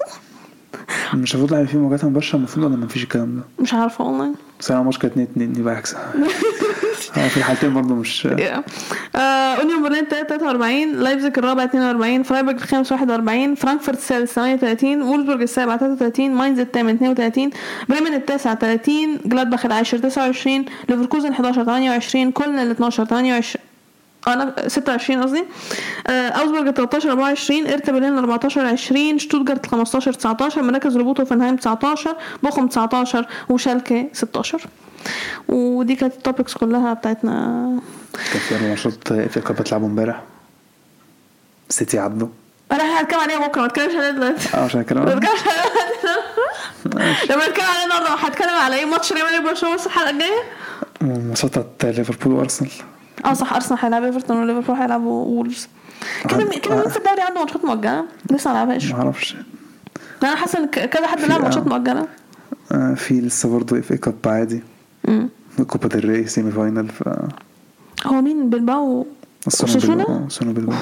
[1.14, 4.36] مش المفروض لعب فيه مواجهات مباشرة؟ المفروض ولا مفيش الكلام ده؟ مش عارفة والله.
[4.60, 5.98] بس أنا الماتش كانت 2 2 يبقى هكسب
[7.18, 8.28] آه، في الحالتين برضه مش
[9.16, 16.32] اونيون برلين 43 لايبزيج الرابع 42 فرايبورغ الخامس 41 فرانكفورت السادس 38 وولزبورج السابع 33
[16.32, 17.50] ماينز الثامن 32
[17.90, 23.69] بريمن التاسع 30 جلادباخ العاشر 29 ليفركوزن 11 28 كولن ال 12 28
[24.28, 25.46] أنا 26 قصدي.
[26.10, 32.68] أوزبورج 13 24 هيرتا برلين 14 20 شتوتجارت 15 19 مراكز روبوت هوفنهايم 19 بوخم
[32.68, 34.62] 19 وشالكة 16
[35.48, 37.34] ودي كانت ال topics كلها بتاعتنا.
[38.34, 40.24] كان في ماتشات FA Cup بتلعبوا امبارح.
[41.70, 42.28] سيتي عدوا.
[42.72, 44.50] أنا هتكلم عليها بكرة ما أتكلمش عليها دلوقتي.
[44.58, 45.66] آه عشان كده ما أتكلمش عليها
[47.30, 50.44] لما أتكلم عليها النهارده هتكلم على إيه؟ ماتش ريال مدريد برشلونه بس الحلقة الجايه
[51.44, 52.72] بتاعت ليفربول وأرسنال.
[53.26, 55.68] آه صح أرسنال هيلعب إيفرتون وليفربول هيلعبوا وولفز
[56.30, 58.92] كده مين- كده مين في الدوري عنده ماتشات مؤجلة لسه ما لعبهاش.
[58.92, 59.36] ما أعرفش.
[60.24, 61.70] أنا حاسة إن كذا حد لعب ماتشات آه.
[61.70, 62.08] مؤجلة.
[62.72, 64.64] آه، في لسه برضه FA Cup عادي.
[65.08, 65.30] امم
[65.68, 67.04] كوبا ديل ري semi final ف
[68.08, 69.08] هو مين؟ بلباو؟
[69.64, 70.76] بلباو السنة بلباو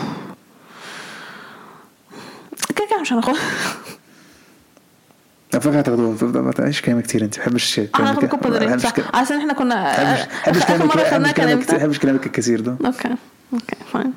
[2.76, 3.36] كده كده مش هناخد
[5.58, 9.38] على فكرة هتاخدوها ما تعيش كلام كتير أنت؟ ما بحبش هناخد الكوبا ري صح عشان
[9.38, 9.84] إحنا كنا
[10.43, 12.76] بحبش آخر مرة خدناها كلامك ما؟ بحبش كلامك الكثير ده.
[12.86, 13.16] أوكي
[13.54, 14.14] okay fine.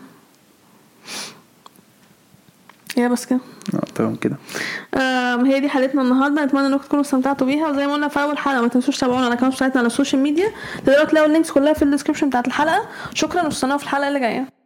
[2.96, 3.40] يا بس كده.
[3.74, 4.36] آه تمام كده.
[5.46, 6.44] هي دي حلقتنا النهارده.
[6.44, 7.68] نتمنى إنكم تكونوا استمتعتوا بيها.
[7.68, 10.22] وزي ما قلنا في أول حلقة ما تنسوش تتابعونا على القناه بتاعتنا على ال social
[10.22, 10.52] media.
[10.86, 12.88] تقدروا تلاقوا ال links كلها في ال description بتاعت الحلقة.
[13.14, 14.59] شكرا واستنوا في الحلقة اللي جاية.